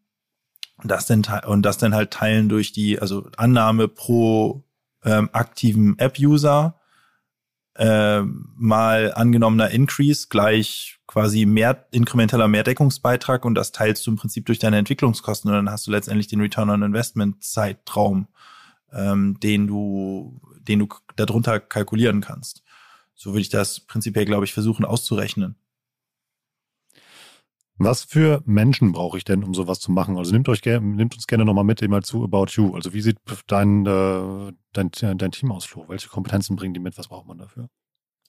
[0.82, 4.64] das dann und das dann halt teilen durch die, also Annahme pro
[5.04, 6.80] ähm, aktiven App-User
[7.76, 14.46] äh, mal angenommener Increase gleich quasi mehr inkrementeller Mehrdeckungsbeitrag und das teilst du im Prinzip
[14.46, 18.28] durch deine Entwicklungskosten und dann hast du letztendlich den Return on Investment Zeitraum
[18.94, 22.62] ähm, den du, den du darunter kalkulieren kannst.
[23.14, 25.56] So würde ich das prinzipiell, glaube ich, versuchen auszurechnen.
[27.76, 30.16] Was für Menschen brauche ich denn, um sowas zu machen?
[30.16, 32.74] Also nimmt euch nimmt uns gerne nochmal mit immer zu About You.
[32.74, 33.18] Also wie sieht
[33.48, 35.84] dein, äh, dein, dein Team aus, Flo?
[35.88, 36.96] Welche Kompetenzen bringen die mit?
[36.96, 37.68] Was braucht man dafür?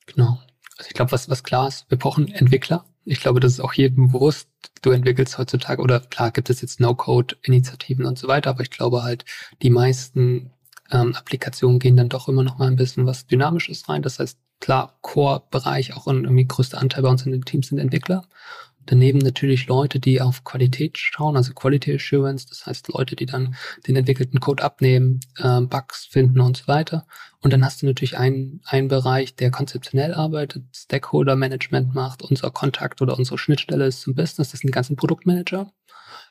[0.07, 0.39] Genau.
[0.77, 2.85] Also ich glaube, was, was klar ist, wir brauchen Entwickler.
[3.05, 4.49] Ich glaube, das ist auch jedem bewusst.
[4.81, 9.03] Du entwickelst heutzutage, oder klar gibt es jetzt No-Code-Initiativen und so weiter, aber ich glaube
[9.03, 9.25] halt,
[9.61, 10.51] die meisten
[10.91, 14.01] ähm, Applikationen gehen dann doch immer noch mal ein bisschen was Dynamisches rein.
[14.01, 18.27] Das heißt, klar, Core-Bereich, auch irgendwie größter Anteil bei uns in den Teams sind Entwickler.
[18.85, 23.55] Daneben natürlich Leute, die auf Qualität schauen, also Quality Assurance, das heißt Leute, die dann
[23.87, 27.05] den entwickelten Code abnehmen, äh, Bugs finden und so weiter.
[27.41, 32.51] Und dann hast du natürlich einen, einen Bereich, der konzeptionell arbeitet, Stakeholder Management macht, unser
[32.51, 35.71] Kontakt oder unsere Schnittstelle ist zum Business, das sind die ganzen Produktmanager.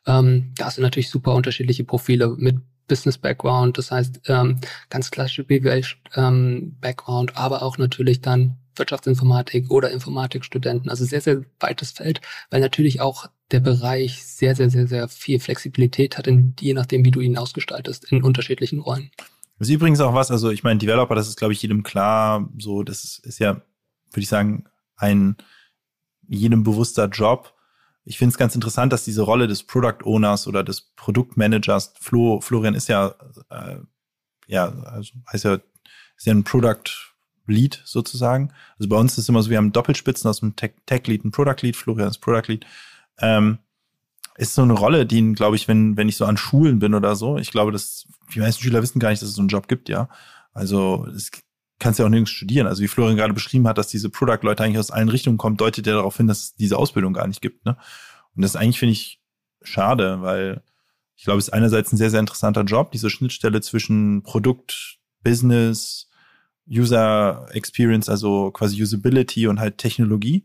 [0.07, 5.11] Ähm, da hast du natürlich super unterschiedliche Profile mit Business Background, das heißt ähm, ganz
[5.11, 5.85] klassische BWL
[6.17, 10.91] ähm, Background, aber auch natürlich dann Wirtschaftsinformatik oder Informatikstudenten.
[10.91, 12.21] Also sehr, sehr weites Feld,
[12.51, 17.05] weil natürlich auch der Bereich sehr, sehr, sehr, sehr viel Flexibilität hat, in, je nachdem,
[17.05, 19.11] wie du ihn ausgestaltest, in unterschiedlichen Rollen.
[19.59, 22.49] Das ist übrigens auch was, also ich meine, Developer, das ist, glaube ich, jedem klar,
[22.59, 23.55] so, das ist, ja,
[24.11, 24.65] würde ich sagen,
[24.97, 25.37] ein
[26.27, 27.55] jedem bewusster Job
[28.05, 32.41] ich finde es ganz interessant, dass diese Rolle des Product Owners oder des Produktmanagers, Flo,
[32.41, 33.15] Florian ist ja,
[33.49, 33.79] äh,
[34.47, 36.85] ja, also heißt ja, ist ja ein Product
[37.47, 38.53] Lead sozusagen.
[38.79, 41.25] Also bei uns ist es immer so, wir haben Doppelspitzen aus dem Tech, Tech Lead,
[41.25, 42.67] ein Product Lead, Florian ist Product Lead.
[43.19, 43.59] Ähm,
[44.37, 47.15] ist so eine Rolle, die, glaube ich, wenn, wenn ich so an Schulen bin oder
[47.15, 49.69] so, ich glaube, dass die meisten Schüler wissen gar nicht, dass es so einen Job
[49.69, 50.09] gibt, ja.
[50.53, 51.31] Also es
[51.79, 52.67] kannst ja auch nirgends studieren.
[52.67, 55.87] Also wie Florian gerade beschrieben hat, dass diese Product-Leute eigentlich aus allen Richtungen kommen, deutet
[55.87, 57.65] ja darauf hin, dass es diese Ausbildung gar nicht gibt.
[57.65, 57.77] Ne?
[58.35, 59.21] Und das eigentlich finde ich
[59.63, 60.63] schade, weil
[61.17, 66.04] ich glaube, es ist einerseits ein sehr, sehr interessanter Job, diese Schnittstelle zwischen Produkt, Business,
[66.69, 70.45] User Experience, also quasi Usability und halt Technologie.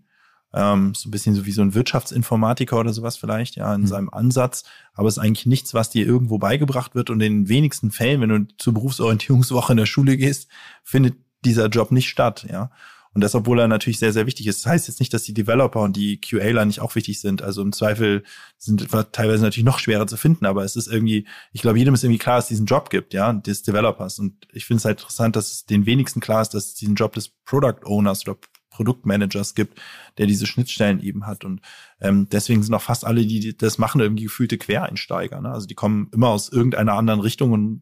[0.52, 3.88] Ähm, so ein bisschen so wie so ein Wirtschaftsinformatiker oder sowas vielleicht, ja, in mhm.
[3.88, 4.64] seinem Ansatz.
[4.94, 7.10] Aber es ist eigentlich nichts, was dir irgendwo beigebracht wird.
[7.10, 10.50] Und in den wenigsten Fällen, wenn du zur Berufsorientierungswoche in der Schule gehst,
[10.84, 11.16] findet
[11.46, 12.72] dieser Job nicht statt, ja.
[13.14, 14.64] Und das, obwohl er natürlich sehr, sehr wichtig ist.
[14.64, 17.42] Das heißt jetzt nicht, dass die Developer und die QAler nicht auch wichtig sind.
[17.42, 18.24] Also im Zweifel
[18.58, 22.04] sind teilweise natürlich noch schwerer zu finden, aber es ist irgendwie, ich glaube, jedem ist
[22.04, 24.20] irgendwie klar, dass es diesen Job gibt, ja, des Developers.
[24.20, 26.96] Und ich finde es halt interessant, dass es den wenigsten klar ist, dass es diesen
[26.96, 28.38] Job des Product Owners oder
[28.80, 29.78] Produktmanagers gibt,
[30.18, 31.44] der diese Schnittstellen eben hat.
[31.44, 31.62] Und
[32.00, 35.42] ähm, deswegen sind auch fast alle, die das machen, irgendwie gefühlte Quereinsteiger.
[35.42, 35.52] Ne?
[35.52, 37.82] Also die kommen immer aus irgendeiner anderen Richtung und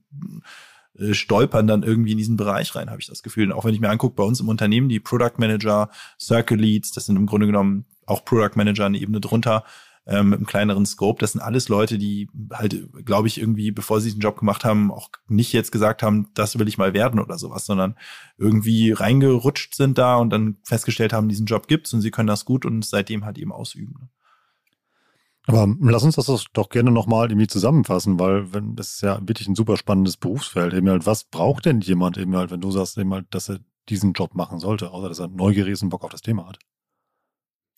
[1.00, 3.52] äh, stolpern dann irgendwie in diesen Bereich rein, habe ich das Gefühl.
[3.52, 5.90] Und auch wenn ich mir angucke, bei uns im Unternehmen, die Product Manager,
[6.20, 9.64] Circle Leads, das sind im Grunde genommen auch Product Manager eine Ebene drunter,
[10.08, 11.20] ähm, mit einem kleineren Scope.
[11.20, 14.92] Das sind alles Leute, die halt, glaube ich, irgendwie, bevor sie diesen Job gemacht haben,
[14.92, 17.96] auch nicht jetzt gesagt haben, das will ich mal werden oder sowas, sondern
[18.38, 22.46] irgendwie reingerutscht sind da und dann festgestellt haben, diesen Job gibt's und sie können das
[22.46, 24.10] gut und seitdem halt eben ausüben.
[25.48, 29.48] Aber lass uns das doch gerne nochmal irgendwie zusammenfassen, weil wenn das ist ja wirklich
[29.48, 30.74] ein super spannendes Berufsfeld.
[30.74, 33.60] Eben halt, was braucht denn jemand eben halt, wenn du sagst, eben halt, dass er
[33.88, 36.60] diesen Job machen sollte, außer dass er neugierig und Bock auf das Thema hat?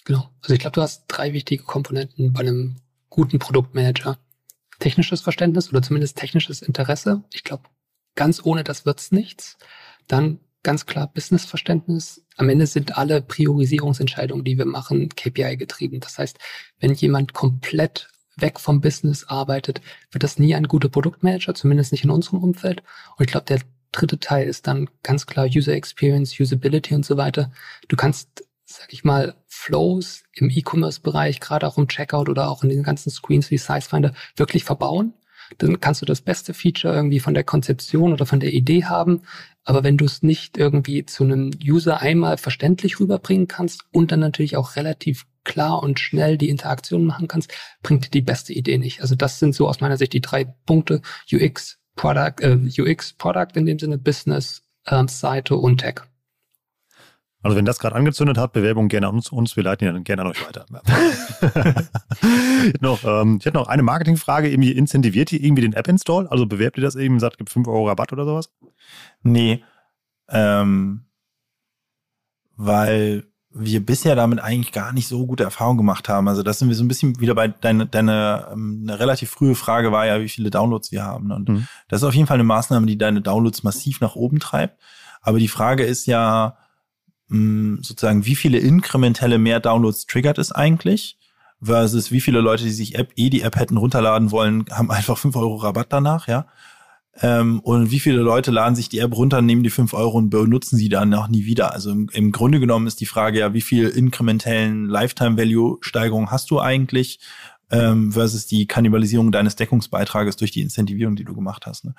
[0.05, 0.29] Genau.
[0.41, 2.77] Also ich glaube, du hast drei wichtige Komponenten bei einem
[3.09, 4.17] guten Produktmanager.
[4.79, 7.23] Technisches Verständnis oder zumindest technisches Interesse.
[7.33, 7.63] Ich glaube,
[8.15, 9.57] ganz ohne das wird's nichts.
[10.07, 12.25] Dann ganz klar Businessverständnis.
[12.37, 15.99] Am Ende sind alle Priorisierungsentscheidungen, die wir machen, KPI getrieben.
[15.99, 16.37] Das heißt,
[16.79, 19.81] wenn jemand komplett weg vom Business arbeitet,
[20.11, 22.83] wird das nie ein guter Produktmanager, zumindest nicht in unserem Umfeld.
[23.17, 23.59] Und ich glaube, der
[23.91, 27.51] dritte Teil ist dann ganz klar User Experience, Usability und so weiter.
[27.87, 32.69] Du kannst, sag ich mal, Flows im E-Commerce-Bereich, gerade auch im Checkout oder auch in
[32.69, 35.13] den ganzen Screens wie Sizefinder, wirklich verbauen
[35.57, 39.23] dann kannst du das beste Feature irgendwie von der Konzeption oder von der Idee haben.
[39.63, 44.19] Aber wenn du es nicht irgendwie zu einem User einmal verständlich rüberbringen kannst und dann
[44.19, 48.77] natürlich auch relativ klar und schnell die Interaktion machen kannst, bringt dir die beste Idee
[48.77, 49.01] nicht.
[49.01, 51.01] Also das sind so aus meiner Sicht die drei Punkte.
[51.31, 56.08] UX, Product, äh, UX, Product in dem Sinne, Business, ähm, Seite und Tech.
[57.41, 60.03] Also wenn das gerade angezündet hat, Bewerbung gerne an uns, uns wir leiten ja dann
[60.03, 60.65] gerne an euch weiter.
[62.65, 64.49] ich, noch, ähm, ich hätte noch eine Marketingfrage.
[64.49, 66.27] Irgendwie incentiviert ihr irgendwie den App-Install?
[66.27, 68.51] Also bewerbt ihr das eben, sagt, gibt 5 Euro Rabatt oder sowas?
[69.23, 69.63] Nee.
[70.27, 71.05] Ähm,
[72.57, 76.27] weil wir bisher damit eigentlich gar nicht so gute Erfahrungen gemacht haben.
[76.27, 79.55] Also das sind wir so ein bisschen wieder bei deine, deine ähm, eine relativ frühe
[79.55, 81.31] Frage war ja, wie viele Downloads wir haben.
[81.31, 81.67] Und mhm.
[81.87, 84.77] das ist auf jeden Fall eine Maßnahme, die deine Downloads massiv nach oben treibt.
[85.21, 86.57] Aber die Frage ist ja,
[87.29, 91.17] sozusagen, wie viele inkrementelle mehr Downloads triggert es eigentlich?
[91.61, 95.17] Versus wie viele Leute, die sich App, eh die App hätten runterladen wollen, haben einfach
[95.17, 96.47] fünf Euro Rabatt danach, ja.
[97.21, 100.29] Ähm, und wie viele Leute laden sich die App runter, nehmen die fünf Euro und
[100.29, 101.73] benutzen sie dann auch nie wieder.
[101.73, 106.61] Also im, im Grunde genommen ist die Frage ja, wie viel inkrementellen Lifetime-Value-Steigerung hast du
[106.61, 107.19] eigentlich
[107.71, 111.83] ähm, versus die Kannibalisierung deines Deckungsbeitrages durch die Incentivierung, die du gemacht hast.
[111.85, 111.93] Ne?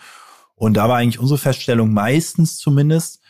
[0.54, 3.20] Und da war eigentlich unsere Feststellung meistens zumindest,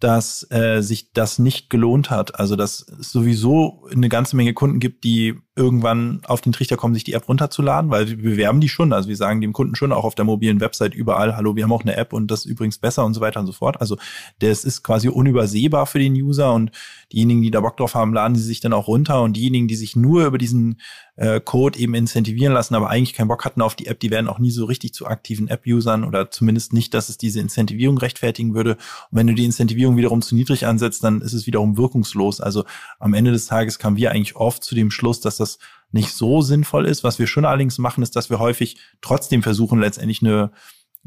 [0.00, 2.38] dass äh, sich das nicht gelohnt hat.
[2.38, 6.94] Also dass es sowieso eine ganze Menge Kunden gibt, die irgendwann auf den Trichter kommen,
[6.94, 8.92] sich die App runterzuladen, weil wir bewerben die schon.
[8.92, 11.72] Also wir sagen dem Kunden schon auch auf der mobilen Website überall, hallo, wir haben
[11.72, 13.80] auch eine App und das ist übrigens besser und so weiter und so fort.
[13.80, 13.96] Also
[14.38, 16.70] das ist quasi unübersehbar für den User und
[17.12, 19.76] diejenigen, die da Bock drauf haben, laden sie sich dann auch runter und diejenigen, die
[19.76, 20.78] sich nur über diesen
[21.18, 24.28] äh, Code eben incentivieren lassen, aber eigentlich keinen Bock hatten auf die App, die werden
[24.28, 28.54] auch nie so richtig zu aktiven App-Usern oder zumindest nicht, dass es diese Incentivierung rechtfertigen
[28.54, 28.72] würde.
[29.10, 32.40] Und wenn du die Incentivierung wiederum zu niedrig ansetzt, dann ist es wiederum wirkungslos.
[32.40, 32.64] Also
[33.00, 35.47] am Ende des Tages kamen wir eigentlich oft zu dem Schluss, dass das
[35.90, 37.04] nicht so sinnvoll ist.
[37.04, 40.52] Was wir schon allerdings machen, ist, dass wir häufig trotzdem versuchen, letztendlich eine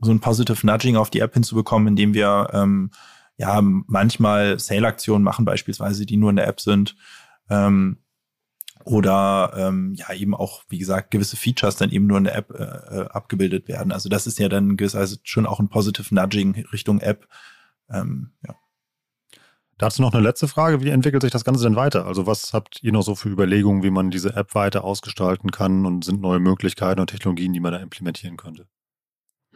[0.01, 2.91] so ein Positive Nudging auf die App hinzubekommen, indem wir ähm,
[3.37, 6.95] ja manchmal Sale-Aktionen machen, beispielsweise, die nur in der App sind.
[7.49, 7.97] Ähm,
[8.83, 12.51] oder ähm, ja eben auch, wie gesagt, gewisse Features dann eben nur in der App
[12.51, 13.91] äh, äh abgebildet werden.
[13.91, 17.27] Also das ist ja dann gewiss, also schon auch ein Positive Nudging Richtung App.
[17.91, 18.55] Ähm, ja.
[19.81, 20.83] Dazu noch eine letzte Frage.
[20.83, 22.05] Wie entwickelt sich das Ganze denn weiter?
[22.05, 25.87] Also was habt ihr noch so für Überlegungen, wie man diese App weiter ausgestalten kann
[25.87, 28.67] und sind neue Möglichkeiten und Technologien, die man da implementieren könnte?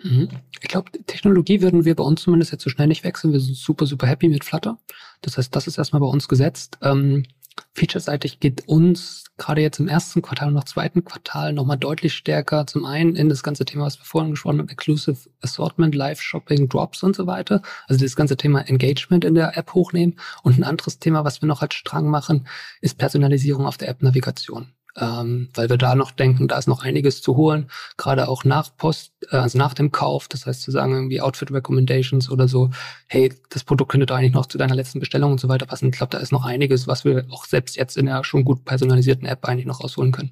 [0.01, 0.29] Mhm.
[0.59, 3.33] Ich glaube, Technologie würden wir bei uns zumindest jetzt so schnell nicht wechseln.
[3.33, 4.79] Wir sind super, super happy mit Flutter.
[5.21, 6.79] Das heißt, das ist erstmal bei uns gesetzt.
[6.81, 7.27] Ähm,
[7.73, 12.65] Featureseitig geht uns gerade jetzt im ersten Quartal und noch zweiten Quartal nochmal deutlich stärker
[12.67, 17.03] zum einen in das ganze Thema, was wir vorhin gesprochen haben, Exclusive Assortment, Live-Shopping, Drops
[17.03, 17.61] und so weiter.
[17.87, 20.19] Also das ganze Thema Engagement in der App hochnehmen.
[20.43, 22.47] Und ein anderes Thema, was wir noch als Strang machen,
[22.81, 27.21] ist Personalisierung auf der App-Navigation ähm, weil wir da noch denken, da ist noch einiges
[27.21, 30.27] zu holen, gerade auch nach Post, äh, also nach dem Kauf.
[30.27, 32.69] Das heißt zu sagen, irgendwie Outfit Recommendations oder so,
[33.07, 35.89] hey, das Produkt könnte da eigentlich noch zu deiner letzten Bestellung und so weiter passen.
[35.89, 38.65] Ich glaube, da ist noch einiges, was wir auch selbst jetzt in der schon gut
[38.65, 40.31] personalisierten App eigentlich noch rausholen können.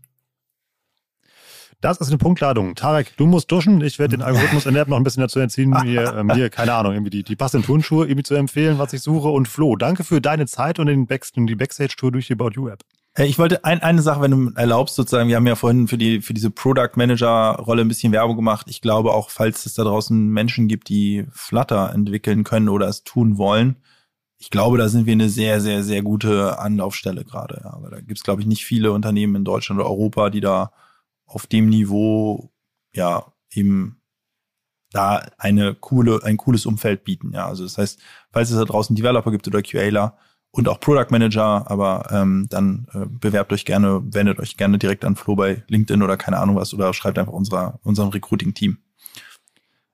[1.81, 2.75] Das ist eine Punktladung.
[2.75, 3.81] Tarek, du musst duschen.
[3.81, 6.49] Ich werde den Algorithmus in der App noch ein bisschen dazu entziehen, mir, ähm, hier,
[6.49, 9.27] keine Ahnung, irgendwie die, die passenden Turnschuhe irgendwie zu empfehlen, was ich suche.
[9.27, 12.69] Und Flo, danke für deine Zeit und den Back die Backstage-Tour durch die About You
[12.69, 12.83] App.
[13.15, 16.21] Ich wollte ein, eine Sache, wenn du erlaubst, sozusagen, wir haben ja vorhin für die
[16.21, 18.65] für diese Product Manager Rolle ein bisschen Werbung gemacht.
[18.69, 23.03] Ich glaube auch, falls es da draußen Menschen gibt, die Flutter entwickeln können oder es
[23.03, 23.77] tun wollen,
[24.43, 27.61] ich glaube, da sind wir eine sehr, sehr, sehr gute Anlaufstelle gerade.
[27.63, 27.73] Ja.
[27.73, 30.73] Aber da gibt es, glaube ich, nicht viele Unternehmen in Deutschland oder Europa, die da
[31.25, 32.51] auf dem Niveau
[32.93, 34.01] ja eben
[34.91, 37.31] da eine coole, ein cooles Umfeld bieten.
[37.33, 37.99] Ja, also das heißt,
[38.31, 40.17] falls es da draußen Developer gibt oder QAler,
[40.55, 45.03] und auch Product Manager, aber ähm, dann äh, bewerbt euch gerne, wendet euch gerne direkt
[45.03, 48.77] an Flo bei LinkedIn oder keine Ahnung was oder schreibt einfach unserer, unserem Recruiting-Team.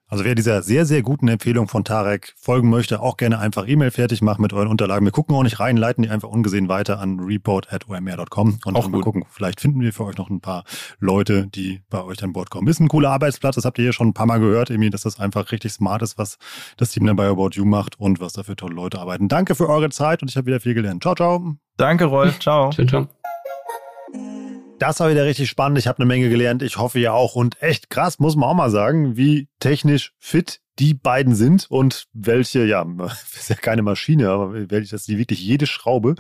[0.09, 3.91] Also wer dieser sehr, sehr guten Empfehlung von Tarek folgen möchte, auch gerne einfach E-Mail
[3.91, 5.05] fertig machen mit euren Unterlagen.
[5.05, 9.01] Wir gucken auch nicht rein, leiten die einfach ungesehen weiter an report.omr.com und auch mal
[9.01, 10.63] gucken, vielleicht finden wir für euch noch ein paar
[10.99, 12.67] Leute, die bei euch an Bord kommen.
[12.67, 15.03] Ist ein cooler Arbeitsplatz, das habt ihr hier schon ein paar Mal gehört, irgendwie, dass
[15.03, 16.37] das einfach richtig smart ist, was
[16.77, 19.27] das Team dann bei About You macht und was da für tolle Leute arbeiten.
[19.27, 21.03] Danke für eure Zeit und ich habe wieder viel gelernt.
[21.03, 21.55] Ciao, ciao.
[21.77, 22.39] Danke, Rolf.
[22.39, 22.71] Ciao.
[22.71, 23.18] ciao, ciao.
[24.79, 25.77] Das war wieder richtig spannend.
[25.77, 26.63] Ich habe eine Menge gelernt.
[26.63, 27.35] Ich hoffe ja auch.
[27.35, 32.07] Und echt krass, muss man auch mal sagen, wie technisch fit die beiden sind und
[32.13, 32.85] welche, ja,
[33.35, 36.15] ist ja keine Maschine, aber welche, dass die wirklich jede Schraube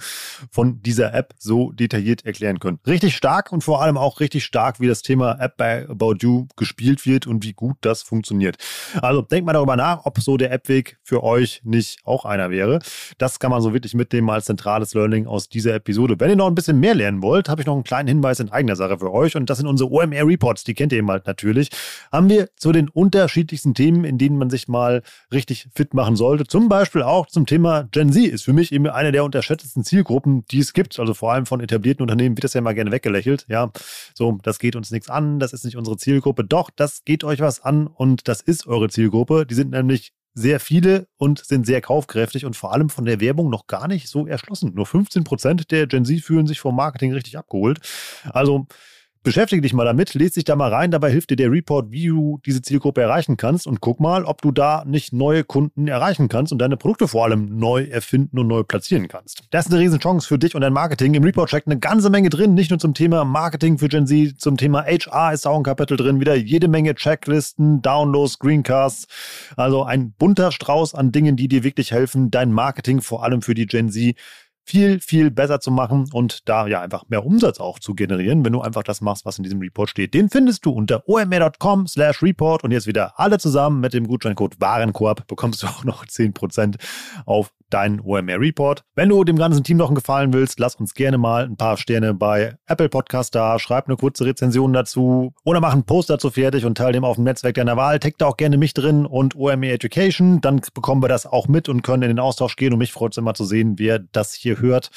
[0.51, 2.79] von dieser App so detailliert erklären können.
[2.85, 6.47] Richtig stark und vor allem auch richtig stark, wie das Thema App bei About You
[6.57, 8.57] gespielt wird und wie gut das funktioniert.
[9.01, 12.79] Also denkt mal darüber nach, ob so der Appweg für euch nicht auch einer wäre.
[13.17, 16.19] Das kann man so wirklich mitnehmen als zentrales Learning aus dieser Episode.
[16.19, 18.51] Wenn ihr noch ein bisschen mehr lernen wollt, habe ich noch einen kleinen Hinweis in
[18.51, 21.27] eigener Sache für euch und das sind unsere OMR Reports, die kennt ihr eben halt
[21.27, 21.69] natürlich.
[22.11, 26.15] Haben wir zu den unterschiedlichsten Themen, in denen man man sich mal richtig fit machen
[26.15, 26.45] sollte.
[26.45, 30.43] Zum Beispiel auch zum Thema Gen Z ist für mich eben eine der unterschätztesten Zielgruppen,
[30.51, 30.99] die es gibt.
[30.99, 33.45] Also vor allem von etablierten Unternehmen wird das ja mal gerne weggelächelt.
[33.47, 33.71] Ja,
[34.15, 36.43] so, das geht uns nichts an, das ist nicht unsere Zielgruppe.
[36.43, 39.45] Doch, das geht euch was an und das ist eure Zielgruppe.
[39.45, 43.49] Die sind nämlich sehr viele und sind sehr kaufkräftig und vor allem von der Werbung
[43.49, 44.73] noch gar nicht so erschlossen.
[44.73, 47.79] Nur 15 Prozent der Gen Z fühlen sich vom Marketing richtig abgeholt.
[48.31, 48.67] Also
[49.21, 50.91] Beschäftige dich mal damit, lese dich da mal rein.
[50.91, 54.41] Dabei hilft dir der Report, wie du diese Zielgruppe erreichen kannst und guck mal, ob
[54.41, 58.47] du da nicht neue Kunden erreichen kannst und deine Produkte vor allem neu erfinden und
[58.47, 59.43] neu platzieren kannst.
[59.51, 61.13] Das ist eine Riesenchance für dich und dein Marketing.
[61.15, 64.39] Im Report steckt eine ganze Menge drin, nicht nur zum Thema Marketing für Gen Z,
[64.39, 69.07] zum Thema HR ist auch ein Kapitel drin, wieder jede Menge Checklisten, Downloads, Screencasts.
[69.57, 73.53] Also ein bunter Strauß an Dingen, die dir wirklich helfen, dein Marketing vor allem für
[73.53, 74.15] die Gen Z
[74.69, 78.53] viel, viel besser zu machen und da ja einfach mehr Umsatz auch zu generieren, wenn
[78.53, 80.13] du einfach das machst, was in diesem Report steht.
[80.13, 84.61] Den findest du unter omr.com slash report und jetzt wieder alle zusammen mit dem Gutscheincode
[84.61, 86.75] Warenkorb bekommst du auch noch 10%
[87.25, 88.83] auf deinen OMR Report.
[88.95, 91.77] Wenn du dem ganzen Team noch einen Gefallen willst, lass uns gerne mal ein paar
[91.77, 96.29] Sterne bei Apple Podcast da, schreib eine kurze Rezension dazu oder mach einen Post dazu
[96.29, 97.99] fertig und teile dem auf dem Netzwerk deiner Wahl.
[97.99, 100.41] Tag da auch gerne mich drin und OMR Education.
[100.41, 102.73] Dann bekommen wir das auch mit und können in den Austausch gehen.
[102.73, 104.91] Und mich freut es immer zu sehen, wer das hier hört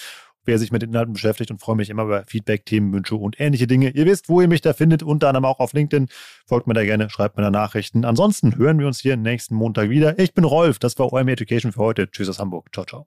[0.45, 3.91] wer sich mit Inhalten beschäftigt und freue mich immer über Feedback, Themenwünsche und ähnliche Dinge.
[3.91, 6.09] Ihr wisst, wo ihr mich da findet, unter anderem auch auf LinkedIn.
[6.47, 8.05] Folgt mir da gerne, schreibt mir da Nachrichten.
[8.05, 10.19] Ansonsten hören wir uns hier nächsten Montag wieder.
[10.19, 12.11] Ich bin Rolf, das war OM Education für heute.
[12.11, 12.69] Tschüss aus Hamburg.
[12.73, 13.07] Ciao, ciao.